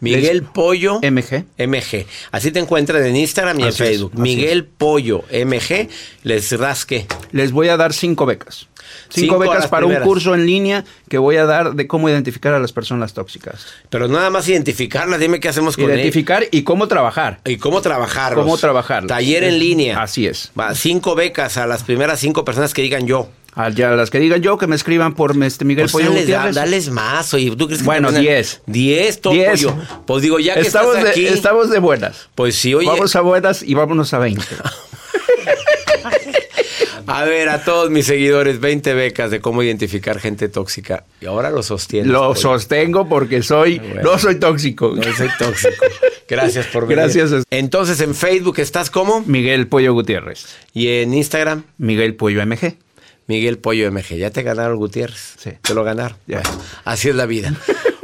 Miguel 0.00 0.38
Les- 0.38 0.48
Pollo 0.50 1.00
MG. 1.02 1.44
MG. 1.58 2.06
Así 2.32 2.50
te 2.50 2.58
encuentran 2.58 3.04
en 3.04 3.16
Instagram 3.16 3.60
y 3.60 3.62
en 3.64 3.68
Así 3.68 3.78
Facebook. 3.78 4.12
Miguel 4.18 4.64
Pollo 4.64 5.24
MG. 5.30 5.88
Les 6.22 6.58
rasque. 6.58 7.06
Les 7.32 7.52
voy 7.52 7.68
a 7.68 7.76
dar 7.76 7.92
cinco 7.92 8.26
becas. 8.26 8.68
Cinco, 9.08 9.38
becas 9.38 9.66
para 9.68 9.82
primeras. 9.84 10.06
un 10.06 10.08
curso 10.08 10.34
en 10.34 10.46
línea 10.46 10.84
que 11.08 11.18
voy 11.18 11.36
a 11.36 11.44
dar 11.44 11.74
de 11.74 11.86
cómo 11.86 12.08
identificar 12.08 12.54
a 12.54 12.58
las 12.58 12.72
personas 12.72 13.14
tóxicas. 13.14 13.66
Pero 13.90 14.08
nada 14.08 14.30
más 14.30 14.48
identificarlas. 14.48 15.20
Dime 15.20 15.40
qué 15.40 15.48
hacemos 15.48 15.76
con 15.76 15.86
Identificar 15.86 16.44
y 16.50 16.62
cómo 16.62 16.88
trabajar. 16.88 17.40
Y 17.44 17.56
cómo 17.56 17.80
trabajar. 17.82 18.34
Cómo 18.34 18.56
trabajar. 18.58 19.06
Taller 19.06 19.44
en 19.44 19.58
línea. 19.58 20.02
Así 20.02 20.26
es. 20.26 20.50
Va, 20.58 20.74
cinco 20.74 21.14
becas 21.14 21.56
a 21.56 21.66
las 21.66 21.82
primeras 21.82 22.20
cinco 22.20 22.44
personas 22.44 22.74
que 22.74 22.82
digan 22.82 23.06
yo. 23.06 23.28
A 23.56 23.70
ya 23.70 23.90
las 23.92 24.10
que 24.10 24.20
digan 24.20 24.40
yo, 24.42 24.58
que 24.58 24.66
me 24.66 24.76
escriban 24.76 25.14
por 25.14 25.34
este 25.42 25.64
Miguel 25.64 25.84
Pues 25.90 25.92
Pollo 25.92 26.06
dales, 26.10 26.22
Gutiérrez. 26.24 26.54
da- 26.54 26.60
dales 26.60 26.90
más. 26.90 27.32
Oye, 27.34 27.56
¿tú 27.56 27.66
crees 27.66 27.80
que 27.80 27.86
Bueno, 27.86 28.08
te 28.08 28.14
van 28.14 28.20
a- 28.22 28.28
10. 28.28 28.60
10, 28.66 29.20
todo 29.22 29.32
Diez. 29.32 29.48
pollo. 29.64 29.74
Pues 30.06 30.22
digo, 30.22 30.38
ya 30.38 30.54
que 30.54 30.60
estamos, 30.60 30.94
estás 30.96 31.10
aquí. 31.12 31.22
de, 31.24 31.30
estamos 31.30 31.70
de 31.70 31.78
buenas. 31.78 32.28
Pues 32.34 32.54
sí, 32.54 32.74
oye. 32.74 32.86
Vamos 32.86 33.16
a 33.16 33.22
buenas 33.22 33.62
y 33.62 33.72
vámonos 33.74 34.12
a 34.14 34.18
20. 34.18 34.44
A 37.08 37.24
ver, 37.24 37.48
a 37.48 37.62
todos 37.62 37.88
mis 37.88 38.04
seguidores, 38.06 38.58
20 38.58 38.92
becas 38.94 39.30
de 39.30 39.40
cómo 39.40 39.62
identificar 39.62 40.18
gente 40.18 40.48
tóxica. 40.48 41.04
Y 41.20 41.26
ahora 41.26 41.50
lo 41.50 41.62
sostienes. 41.62 42.10
Lo 42.10 42.28
pollo. 42.30 42.34
sostengo 42.40 43.08
porque 43.08 43.42
soy, 43.44 43.78
Bueno. 43.78 44.02
no 44.02 44.18
soy 44.18 44.34
tóxico. 44.40 44.92
No 44.96 45.16
soy 45.16 45.28
tóxico. 45.38 45.86
Gracias 46.28 46.66
por 46.66 46.86
venir. 46.88 47.04
Gracias. 47.04 47.44
Entonces, 47.50 48.00
en 48.00 48.14
Facebook 48.14 48.58
estás 48.58 48.90
como 48.90 49.20
Miguel 49.24 49.68
Pollo 49.68 49.92
Gutiérrez. 49.92 50.46
y 50.74 50.88
en 50.88 51.14
Instagram, 51.14 51.62
Miguel 51.78 52.16
Pollo 52.16 52.42
MG. 52.44 52.76
Miguel 53.26 53.58
Pollo 53.58 53.90
MG. 53.90 54.16
Ya 54.16 54.30
te 54.30 54.42
ganaron 54.42 54.78
Gutiérrez. 54.78 55.34
Sí. 55.38 55.52
Te 55.60 55.74
lo 55.74 55.84
ganaron. 55.84 56.16
Bueno, 56.26 56.48
así 56.84 57.08
es 57.08 57.14
la 57.14 57.26
vida. 57.26 57.54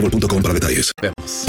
boostmobile.com 0.00 0.42
para 0.42 0.54
detalles. 0.54 0.92
Vemos. 1.00 1.46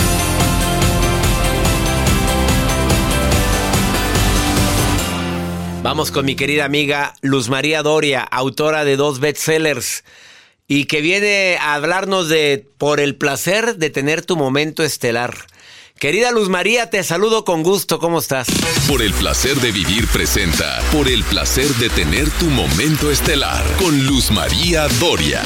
Vamos 5.84 6.12
con 6.12 6.26
mi 6.26 6.36
querida 6.36 6.66
amiga 6.66 7.14
Luz 7.22 7.50
María 7.50 7.82
Doria, 7.82 8.22
autora 8.22 8.84
de 8.84 8.98
dos 8.98 9.20
bestsellers 9.20 10.04
y 10.68 10.86
que 10.86 11.02
viene 11.02 11.58
a 11.62 11.76
hablarnos 11.76 12.28
de 12.28 12.68
por 12.78 13.00
el 13.00 13.16
placer 13.16 13.78
de 13.78 13.90
tener 13.90 14.26
tu 14.26 14.36
momento 14.36 14.84
estelar. 14.84 15.34
Querida 15.98 16.32
Luz 16.32 16.50
María, 16.50 16.90
te 16.90 17.04
saludo 17.04 17.46
con 17.46 17.64
gusto. 17.64 18.00
¿Cómo 18.00 18.20
estás? 18.20 18.48
Por 18.88 19.02
el 19.02 19.14
placer 19.14 19.56
de 19.62 19.72
vivir 19.72 20.08
presenta. 20.08 20.82
Por 20.92 21.08
el 21.08 21.24
placer 21.24 21.68
de 21.76 21.90
tener 21.90 22.30
tu 22.32 22.46
momento 22.46 23.10
estelar. 23.10 23.64
Con 23.80 24.06
Luz 24.06 24.30
María 24.30 24.88
Doria. 25.00 25.42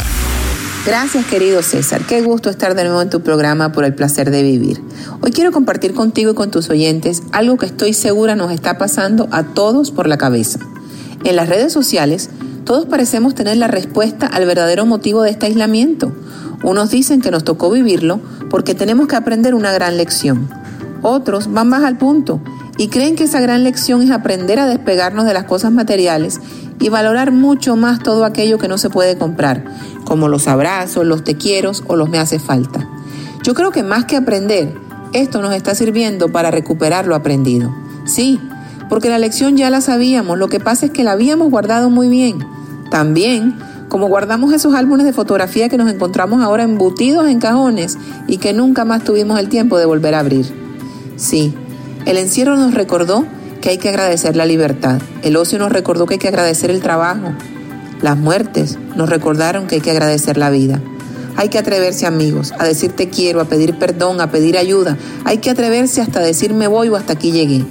Gracias 0.83 1.27
querido 1.27 1.61
César, 1.61 2.01
qué 2.07 2.23
gusto 2.23 2.49
estar 2.49 2.73
de 2.73 2.83
nuevo 2.83 3.03
en 3.03 3.09
tu 3.11 3.21
programa 3.21 3.71
por 3.71 3.85
el 3.85 3.93
placer 3.93 4.31
de 4.31 4.41
vivir. 4.41 4.81
Hoy 5.21 5.29
quiero 5.29 5.51
compartir 5.51 5.93
contigo 5.93 6.31
y 6.31 6.33
con 6.33 6.49
tus 6.49 6.71
oyentes 6.71 7.21
algo 7.31 7.57
que 7.57 7.67
estoy 7.67 7.93
segura 7.93 8.35
nos 8.35 8.51
está 8.51 8.79
pasando 8.79 9.27
a 9.29 9.43
todos 9.43 9.91
por 9.91 10.07
la 10.07 10.17
cabeza. 10.17 10.57
En 11.23 11.35
las 11.35 11.49
redes 11.49 11.71
sociales, 11.71 12.31
todos 12.65 12.87
parecemos 12.87 13.35
tener 13.35 13.57
la 13.57 13.67
respuesta 13.67 14.25
al 14.25 14.47
verdadero 14.47 14.87
motivo 14.87 15.21
de 15.21 15.29
este 15.29 15.45
aislamiento. 15.45 16.13
Unos 16.63 16.89
dicen 16.89 17.21
que 17.21 17.29
nos 17.29 17.43
tocó 17.43 17.69
vivirlo 17.69 18.19
porque 18.49 18.73
tenemos 18.73 19.07
que 19.07 19.15
aprender 19.15 19.53
una 19.53 19.71
gran 19.71 19.97
lección. 19.97 20.49
Otros 21.03 21.53
van 21.53 21.69
más 21.69 21.83
al 21.83 21.99
punto 21.99 22.41
y 22.79 22.87
creen 22.87 23.15
que 23.15 23.25
esa 23.25 23.39
gran 23.39 23.63
lección 23.63 24.01
es 24.01 24.09
aprender 24.09 24.57
a 24.57 24.65
despegarnos 24.65 25.25
de 25.25 25.33
las 25.35 25.43
cosas 25.43 25.71
materiales 25.71 26.39
y 26.81 26.89
valorar 26.89 27.31
mucho 27.31 27.75
más 27.77 27.99
todo 27.99 28.25
aquello 28.25 28.57
que 28.57 28.67
no 28.67 28.77
se 28.77 28.89
puede 28.89 29.17
comprar, 29.17 29.63
como 30.03 30.27
los 30.27 30.47
abrazos, 30.47 31.05
los 31.05 31.23
te 31.23 31.37
quiero 31.37 31.71
o 31.87 31.95
los 31.95 32.09
me 32.09 32.19
hace 32.19 32.39
falta. 32.39 32.89
Yo 33.43 33.53
creo 33.53 33.71
que 33.71 33.83
más 33.83 34.05
que 34.05 34.17
aprender, 34.17 34.73
esto 35.13 35.41
nos 35.41 35.53
está 35.53 35.75
sirviendo 35.75 36.29
para 36.29 36.51
recuperar 36.51 37.05
lo 37.05 37.15
aprendido. 37.15 37.73
Sí, 38.05 38.39
porque 38.89 39.09
la 39.09 39.19
lección 39.19 39.55
ya 39.55 39.69
la 39.69 39.79
sabíamos, 39.79 40.37
lo 40.37 40.49
que 40.49 40.59
pasa 40.59 40.87
es 40.87 40.91
que 40.91 41.03
la 41.03 41.11
habíamos 41.11 41.51
guardado 41.51 41.89
muy 41.89 42.09
bien. 42.09 42.39
También, 42.89 43.57
como 43.87 44.07
guardamos 44.07 44.51
esos 44.51 44.73
álbumes 44.73 45.05
de 45.05 45.13
fotografía 45.13 45.69
que 45.69 45.77
nos 45.77 45.91
encontramos 45.91 46.43
ahora 46.43 46.63
embutidos 46.63 47.27
en 47.27 47.39
cajones 47.39 47.97
y 48.27 48.37
que 48.37 48.53
nunca 48.53 48.85
más 48.85 49.03
tuvimos 49.03 49.39
el 49.39 49.49
tiempo 49.49 49.77
de 49.77 49.85
volver 49.85 50.15
a 50.15 50.19
abrir. 50.19 50.45
Sí, 51.15 51.53
el 52.05 52.17
encierro 52.17 52.55
nos 52.55 52.73
recordó 52.73 53.25
que 53.61 53.69
hay 53.69 53.77
que 53.77 53.89
agradecer 53.89 54.35
la 54.35 54.45
libertad. 54.45 54.99
El 55.21 55.37
ocio 55.37 55.59
nos 55.59 55.71
recordó 55.71 56.07
que 56.07 56.15
hay 56.15 56.19
que 56.19 56.27
agradecer 56.27 56.71
el 56.71 56.81
trabajo. 56.81 57.33
Las 58.01 58.17
muertes 58.17 58.77
nos 58.95 59.09
recordaron 59.09 59.67
que 59.67 59.75
hay 59.75 59.81
que 59.81 59.91
agradecer 59.91 60.37
la 60.37 60.49
vida. 60.49 60.81
Hay 61.37 61.49
que 61.49 61.59
atreverse, 61.59 62.05
amigos, 62.05 62.53
a 62.59 62.65
decir 62.65 62.91
te 62.91 63.09
quiero, 63.09 63.39
a 63.39 63.45
pedir 63.45 63.77
perdón, 63.77 64.19
a 64.19 64.31
pedir 64.31 64.57
ayuda. 64.57 64.97
Hay 65.23 65.37
que 65.37 65.49
atreverse 65.49 66.01
hasta 66.01 66.19
decir 66.19 66.53
me 66.53 66.67
voy 66.67 66.89
o 66.89 66.95
hasta 66.95 67.13
aquí 67.13 67.31
llegué. 67.31 67.63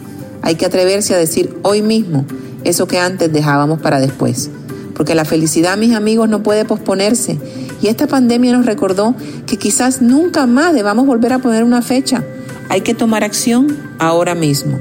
Hay 0.43 0.55
que 0.55 0.64
atreverse 0.64 1.14
a 1.14 1.18
decir 1.18 1.59
hoy 1.62 1.82
mismo 1.82 2.24
eso 2.64 2.86
que 2.86 2.99
antes 2.99 3.32
dejábamos 3.32 3.80
para 3.80 4.01
después. 4.01 4.51
Porque 4.95 5.14
la 5.14 5.24
felicidad, 5.24 5.76
mis 5.76 5.95
amigos, 5.95 6.28
no 6.28 6.43
puede 6.43 6.64
posponerse. 6.64 7.38
Y 7.82 7.88
esta 7.88 8.07
pandemia 8.07 8.53
nos 8.53 8.66
recordó 8.66 9.14
que 9.47 9.57
quizás 9.57 10.01
nunca 10.01 10.47
más 10.47 10.74
debamos 10.74 11.07
volver 11.07 11.32
a 11.32 11.38
poner 11.38 11.64
una 11.64 11.82
fecha. 11.82 12.22
Hay 12.68 12.82
que 12.82 12.95
tomar 12.95 13.24
acción 13.24 13.76
ahora 13.99 14.34
mismo. 14.34 14.78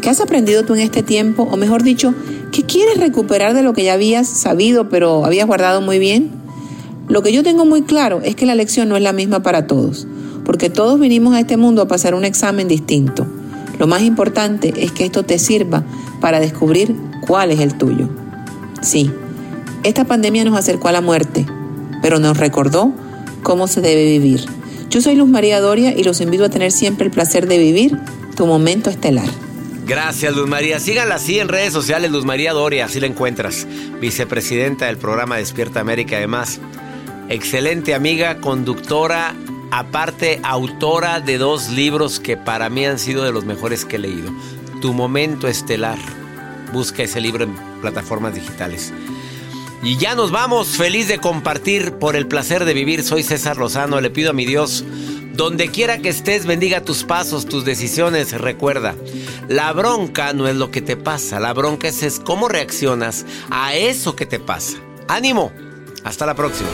¿Qué 0.00 0.10
has 0.10 0.20
aprendido 0.20 0.64
tú 0.64 0.74
en 0.74 0.80
este 0.80 1.02
tiempo? 1.02 1.48
O 1.50 1.56
mejor 1.56 1.82
dicho, 1.82 2.14
¿Qué 2.52 2.62
quieres 2.64 2.98
recuperar 2.98 3.54
de 3.54 3.62
lo 3.62 3.74
que 3.74 3.84
ya 3.84 3.92
habías 3.92 4.26
sabido 4.26 4.88
pero 4.88 5.24
habías 5.24 5.46
guardado 5.46 5.80
muy 5.80 5.98
bien? 5.98 6.30
Lo 7.06 7.22
que 7.22 7.32
yo 7.32 7.42
tengo 7.42 7.64
muy 7.64 7.82
claro 7.82 8.20
es 8.22 8.36
que 8.36 8.46
la 8.46 8.54
lección 8.54 8.88
no 8.88 8.96
es 8.96 9.02
la 9.02 9.12
misma 9.12 9.42
para 9.42 9.66
todos, 9.66 10.06
porque 10.44 10.70
todos 10.70 10.98
vinimos 10.98 11.34
a 11.34 11.40
este 11.40 11.56
mundo 11.56 11.82
a 11.82 11.88
pasar 11.88 12.14
un 12.14 12.24
examen 12.24 12.66
distinto. 12.66 13.26
Lo 13.78 13.86
más 13.86 14.02
importante 14.02 14.72
es 14.78 14.92
que 14.92 15.04
esto 15.04 15.24
te 15.24 15.38
sirva 15.38 15.84
para 16.20 16.40
descubrir 16.40 16.96
cuál 17.26 17.50
es 17.50 17.60
el 17.60 17.76
tuyo. 17.76 18.08
Sí, 18.80 19.10
esta 19.84 20.04
pandemia 20.04 20.44
nos 20.44 20.58
acercó 20.58 20.88
a 20.88 20.92
la 20.92 21.00
muerte, 21.00 21.46
pero 22.02 22.18
nos 22.18 22.38
recordó 22.38 22.92
cómo 23.42 23.68
se 23.68 23.82
debe 23.82 24.04
vivir. 24.06 24.44
Yo 24.90 25.00
soy 25.02 25.16
Luz 25.16 25.28
María 25.28 25.60
Doria 25.60 25.96
y 25.96 26.02
los 26.02 26.20
invito 26.20 26.44
a 26.44 26.48
tener 26.48 26.72
siempre 26.72 27.06
el 27.06 27.12
placer 27.12 27.46
de 27.46 27.58
vivir 27.58 27.98
tu 28.36 28.46
momento 28.46 28.90
estelar. 28.90 29.28
Gracias, 29.88 30.36
Luz 30.36 30.46
María. 30.46 30.80
Síganla 30.80 31.14
así 31.14 31.38
en 31.40 31.48
redes 31.48 31.72
sociales, 31.72 32.10
Luz 32.10 32.26
María 32.26 32.52
Doria, 32.52 32.84
así 32.84 33.00
la 33.00 33.06
encuentras. 33.06 33.66
Vicepresidenta 34.02 34.84
del 34.84 34.98
programa 34.98 35.38
Despierta 35.38 35.80
América, 35.80 36.18
además. 36.18 36.60
Excelente 37.30 37.94
amiga, 37.94 38.36
conductora, 38.36 39.34
aparte 39.70 40.40
autora 40.42 41.20
de 41.20 41.38
dos 41.38 41.70
libros 41.70 42.20
que 42.20 42.36
para 42.36 42.68
mí 42.68 42.84
han 42.84 42.98
sido 42.98 43.24
de 43.24 43.32
los 43.32 43.46
mejores 43.46 43.86
que 43.86 43.96
he 43.96 43.98
leído. 43.98 44.30
Tu 44.82 44.92
momento 44.92 45.48
estelar. 45.48 45.98
Busca 46.70 47.04
ese 47.04 47.22
libro 47.22 47.44
en 47.44 47.54
plataformas 47.80 48.34
digitales. 48.34 48.92
Y 49.82 49.96
ya 49.96 50.14
nos 50.14 50.30
vamos, 50.30 50.68
feliz 50.68 51.08
de 51.08 51.16
compartir 51.16 51.92
por 51.92 52.14
el 52.14 52.26
placer 52.26 52.66
de 52.66 52.74
vivir. 52.74 53.02
Soy 53.02 53.22
César 53.22 53.56
Lozano, 53.56 54.02
le 54.02 54.10
pido 54.10 54.30
a 54.30 54.34
mi 54.34 54.44
Dios, 54.44 54.84
donde 55.32 55.68
quiera 55.68 55.96
que 55.96 56.10
estés, 56.10 56.44
bendiga 56.44 56.82
tus 56.82 57.04
pasos, 57.04 57.46
tus 57.46 57.64
decisiones. 57.64 58.32
Recuerda, 58.32 58.94
la 59.48 59.72
bronca 59.72 60.34
no 60.34 60.46
es 60.46 60.56
lo 60.56 60.70
que 60.70 60.82
te 60.82 60.96
pasa, 60.96 61.40
la 61.40 61.54
bronca 61.54 61.88
es, 61.88 62.02
es 62.02 62.20
cómo 62.20 62.48
reaccionas 62.48 63.24
a 63.50 63.74
eso 63.74 64.14
que 64.14 64.26
te 64.26 64.38
pasa. 64.38 64.76
Ánimo, 65.08 65.52
hasta 66.04 66.26
la 66.26 66.34
próxima. 66.34 66.68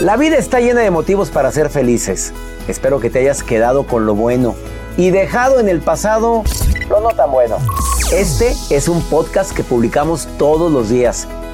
La 0.00 0.16
vida 0.16 0.36
está 0.36 0.60
llena 0.60 0.80
de 0.80 0.90
motivos 0.90 1.30
para 1.30 1.50
ser 1.52 1.70
felices. 1.70 2.32
Espero 2.68 3.00
que 3.00 3.08
te 3.08 3.20
hayas 3.20 3.42
quedado 3.42 3.86
con 3.86 4.04
lo 4.04 4.14
bueno 4.14 4.56
y 4.96 5.10
dejado 5.10 5.60
en 5.60 5.68
el 5.68 5.80
pasado 5.80 6.42
lo 6.90 7.00
no 7.00 7.10
tan 7.10 7.30
bueno. 7.30 7.58
Este 8.12 8.54
es 8.70 8.88
un 8.88 9.02
podcast 9.02 9.52
que 9.52 9.62
publicamos 9.62 10.28
todos 10.38 10.70
los 10.72 10.88
días, 10.88 11.28